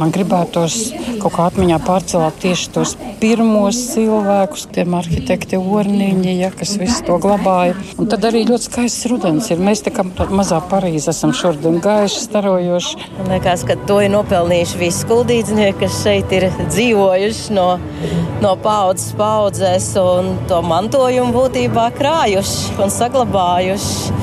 Man 0.00 0.12
gribētos 0.14 0.76
kaut 1.20 1.34
kā 1.34 1.48
atmiņā 1.50 1.76
pārcelt 1.84 2.38
tieši 2.40 2.70
tos 2.72 2.94
pirmos 3.20 3.76
cilvēkus, 3.92 4.64
tiem 4.72 4.94
arhitekti 4.96 5.58
Orniņi, 5.60 6.32
ja, 6.40 6.48
kas 6.56 6.72
visu 6.80 7.04
to 7.04 7.18
glabāja. 7.20 7.74
Un 8.00 8.08
tad 8.08 8.24
arī 8.28 8.46
ļoti 8.48 8.68
skaists 8.70 9.08
rudens 9.12 9.50
ir. 9.52 9.60
Mēs 9.60 9.84
tā 9.84 9.92
kā 9.92 10.06
mazā 10.32 10.62
Parīzē 10.70 11.12
esam 11.12 11.34
šodien 11.36 11.76
gaiši, 11.84 12.22
starojoši. 12.24 13.10
Man 13.18 13.28
liekas, 13.34 13.66
ka 13.68 13.76
to 13.90 14.00
ir 14.04 14.14
nopelnījuši 14.14 14.80
visi 14.80 15.04
skuldīdznieki, 15.04 15.78
kas 15.82 16.00
šeit 16.00 16.32
ir 16.36 16.48
dzīvojuši 16.62 17.58
no, 17.58 17.68
no 18.40 18.54
paudzes 18.64 19.12
paudzēs 19.20 19.90
un 20.00 20.32
to 20.48 20.62
mantojumu 20.64 21.36
būtībā 21.36 21.90
krājuši 21.98 22.80
un 22.80 22.96
saglabājuši. 22.96 24.16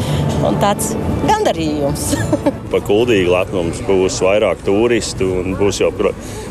Un 0.48 0.58
tāds 0.62 0.92
gandarījums. 1.26 2.10
pa 2.72 2.82
kuldīgu 2.84 3.32
lepnums 3.32 3.82
būs 3.88 4.20
vairāk 4.24 4.64
turistu 4.68 5.30
un 5.42 5.56
būs 5.60 5.82
jau 5.82 5.92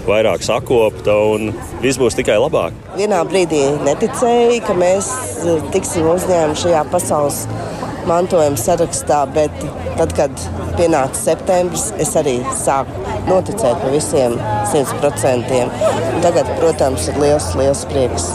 vairāk 0.07 0.45
sakopta 0.47 1.15
un 1.35 1.53
viss 1.83 2.01
būs 2.01 2.17
tikai 2.19 2.39
labāk. 2.41 2.77
Vienā 2.97 3.23
brīdī 3.29 3.63
neticēju, 3.87 4.61
ka 4.67 4.77
mēs 4.79 5.11
e, 5.45 5.59
tiksim 5.75 6.09
uzņēmti 6.15 6.63
šajā 6.65 6.85
pasaules 6.93 7.43
mantojuma 8.07 8.59
sarakstā, 8.61 9.25
bet 9.35 9.55
tad, 9.99 10.15
kad 10.17 10.47
pienāca 10.79 11.19
septembris, 11.19 11.91
es 12.03 12.15
arī 12.19 12.39
sāku 12.57 13.05
noticēt 13.27 13.83
par 13.83 13.93
visiem 13.95 14.37
simt 14.71 14.95
procentiem. 15.03 15.73
Tagad, 16.25 16.51
protams, 16.61 17.09
ir 17.11 17.21
liels, 17.23 17.53
liels 17.59 17.85
prieks. 17.91 18.29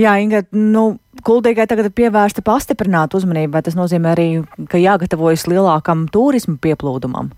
Jā, 0.00 0.16
Inga, 0.18 0.42
nu, 0.50 0.96
Kuldīgai 1.24 1.64
tagad 1.64 1.88
ir 1.88 1.94
pievērsta 1.96 2.42
pastiprināta 2.44 3.16
uzmanība, 3.16 3.56
vai 3.56 3.64
tas 3.64 3.76
nozīmē 3.78 4.12
arī, 4.12 4.28
ka 4.68 4.80
jāgatavojas 4.80 5.46
lielākam 5.48 6.04
turismu 6.12 6.58
pieplūdumam? 6.60 7.32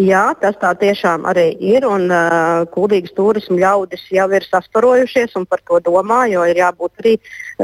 Jā, 0.00 0.22
tas 0.40 0.56
tā 0.60 0.72
tiešām 0.78 1.26
arī 1.28 1.52
ir. 1.60 1.84
Un 1.86 2.08
uh, 2.10 2.64
kuldīgas 2.74 3.14
turismu 3.16 3.58
ļaudis 3.60 4.04
jau 4.14 4.26
ir 4.34 4.46
sasparojušies 4.46 5.36
un 5.38 5.46
par 5.46 5.62
to 5.68 5.78
domā, 5.84 6.24
jo 6.32 6.44
ir 6.48 6.58
jābūt 6.58 7.02
arī 7.02 7.14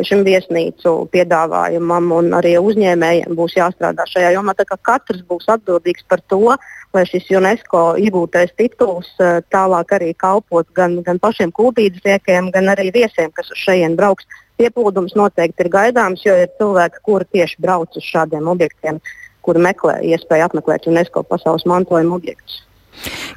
šim 0.07 0.25
viesnīcu 0.27 0.95
piedāvājumam 1.15 2.13
un 2.19 2.33
arī 2.39 2.57
uzņēmējiem 2.61 3.39
būs 3.39 3.57
jāstrādā 3.59 4.07
šajā 4.11 4.35
jomā. 4.37 4.55
Tā 4.59 4.67
kā 4.69 4.79
katrs 4.91 5.25
būs 5.31 5.49
atbildīgs 5.55 6.07
par 6.09 6.23
to, 6.31 6.57
lai 6.95 7.07
šis 7.09 7.31
UNESCO 7.39 7.85
iegūtais 8.03 8.55
tituls 8.61 9.11
uh, 9.23 9.41
tālāk 9.55 9.97
arī 9.99 10.13
kalpot 10.15 10.69
gan, 10.79 11.01
gan 11.07 11.23
pašiem 11.23 11.55
kuldīdzniekiem, 11.57 12.53
gan 12.55 12.75
arī 12.75 12.93
viesiem, 12.95 13.35
kas 13.35 13.51
uz 13.55 13.67
šejien 13.67 13.99
brauks. 13.99 14.29
Piepildums 14.59 15.15
noteikti 15.19 15.65
ir 15.65 15.71
gaidāms, 15.73 16.25
jo 16.27 16.35
ir 16.35 16.51
cilvēki, 16.59 17.03
kuri 17.07 17.29
tieši 17.37 17.61
brauc 17.63 17.99
uz 17.99 18.07
šādiem 18.07 18.49
objektiem. 18.51 18.99
Kuri 19.47 19.63
meklē 19.65 20.01
iespēju 20.05 20.49
apmeklēt 20.49 20.89
UNESCO 20.91 21.23
pasaules 21.25 21.65
mantojuma 21.69 22.19
objektus. 22.19 22.65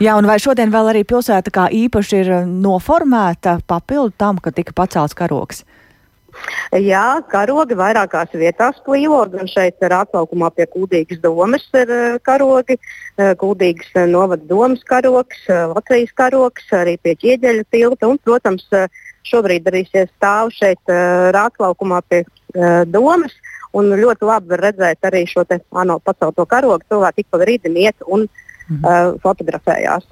Jā, 0.02 0.16
un 0.18 0.26
vai 0.26 0.40
šodien 0.42 0.72
vēl 0.74 0.90
arī 0.92 1.04
pilsēta 1.06 1.54
kā 1.54 1.68
īpaši 1.70 2.18
ir 2.24 2.32
noformēta 2.50 3.60
papildu 3.70 4.16
tam, 4.18 4.42
ka 4.42 4.54
tika 4.56 4.74
pacelts 4.76 5.16
karoks? 5.18 5.62
Jā, 6.72 7.20
karogi 7.28 7.76
vairākās 7.76 8.32
vietās 8.40 8.78
plīvo, 8.86 9.20
gan 9.34 9.50
šeit 9.52 9.84
ir 9.84 9.92
atlaukumā 9.92 10.48
pie 10.56 10.66
Kūdīgas 10.72 11.20
domas 11.24 11.66
ir 11.76 11.92
eh, 11.92 12.18
karogi, 12.24 12.78
eh, 13.20 13.34
Kūdīgas 13.42 13.90
eh, 14.00 14.08
novada 14.08 14.46
domas 14.48 14.84
karoks, 14.88 15.44
Latvijas 15.50 16.14
karoks, 16.16 16.70
arī 16.72 16.96
pie 17.04 17.18
ķieģeļa 17.20 17.66
tilta. 17.76 18.08
Un, 18.08 18.22
protams, 18.24 18.64
šobrīd 19.28 19.68
arī 19.68 19.84
stāv 19.92 20.54
šeit 20.56 20.94
atlaukumā 21.36 22.00
pie 22.08 22.24
domas. 22.88 23.36
Un 23.76 23.92
ļoti 23.96 24.28
labi 24.28 24.58
redzēt 24.60 25.08
arī 25.08 25.26
šo 25.28 25.46
ANO 25.48 26.00
pacelto 26.04 26.44
karogu. 26.48 26.84
Cilvēki 26.92 27.24
ik 27.24 27.30
pa 27.32 27.40
brīdim 27.40 27.78
iet 27.80 28.08
un 28.08 28.26
Mhm. 28.72 28.86
Uh, 28.86 29.20
fotografējās. 29.20 30.06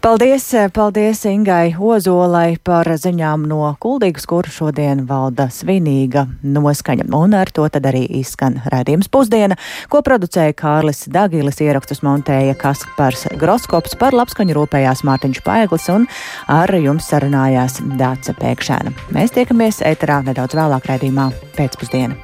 Paldies, 0.00 0.46
paldies 0.72 1.20
Ingai 1.28 1.74
Ozolai 1.76 2.56
par 2.64 2.88
ziņām 2.88 3.44
no 3.50 3.74
Kuldīgas, 3.82 4.24
kur 4.30 4.48
šodien 4.48 5.04
valda 5.08 5.50
svinīga 5.52 6.24
noskaņa. 6.40 7.10
Un 7.12 7.36
ar 7.36 7.52
to 7.52 7.66
tad 7.68 7.84
arī 7.90 8.06
izskan 8.22 8.56
raidījums 8.72 9.10
pusdiena, 9.12 9.58
ko 9.92 10.00
producēja 10.06 10.56
Kārlis 10.56 11.04
Dagilis, 11.12 11.60
ierakstus 11.60 12.00
montēja 12.06 12.56
Kaspars 12.56 13.26
Groskops, 13.36 13.98
par 14.00 14.16
labskaņu 14.16 14.56
rūpējās 14.56 15.04
Mārtiņš 15.04 15.44
Paeglis 15.44 15.90
un 15.92 16.08
ar 16.48 16.72
jums 16.80 17.10
sarunājās 17.12 17.82
Dāca 18.00 18.32
Pēkšēna. 18.40 18.96
Mēs 19.12 19.36
tiekamies 19.36 19.84
ēterā 19.84 20.22
nedaudz 20.30 20.56
vēlāk 20.56 20.88
raidījumā 20.88 21.28
pēcpusdiena. 21.58 22.16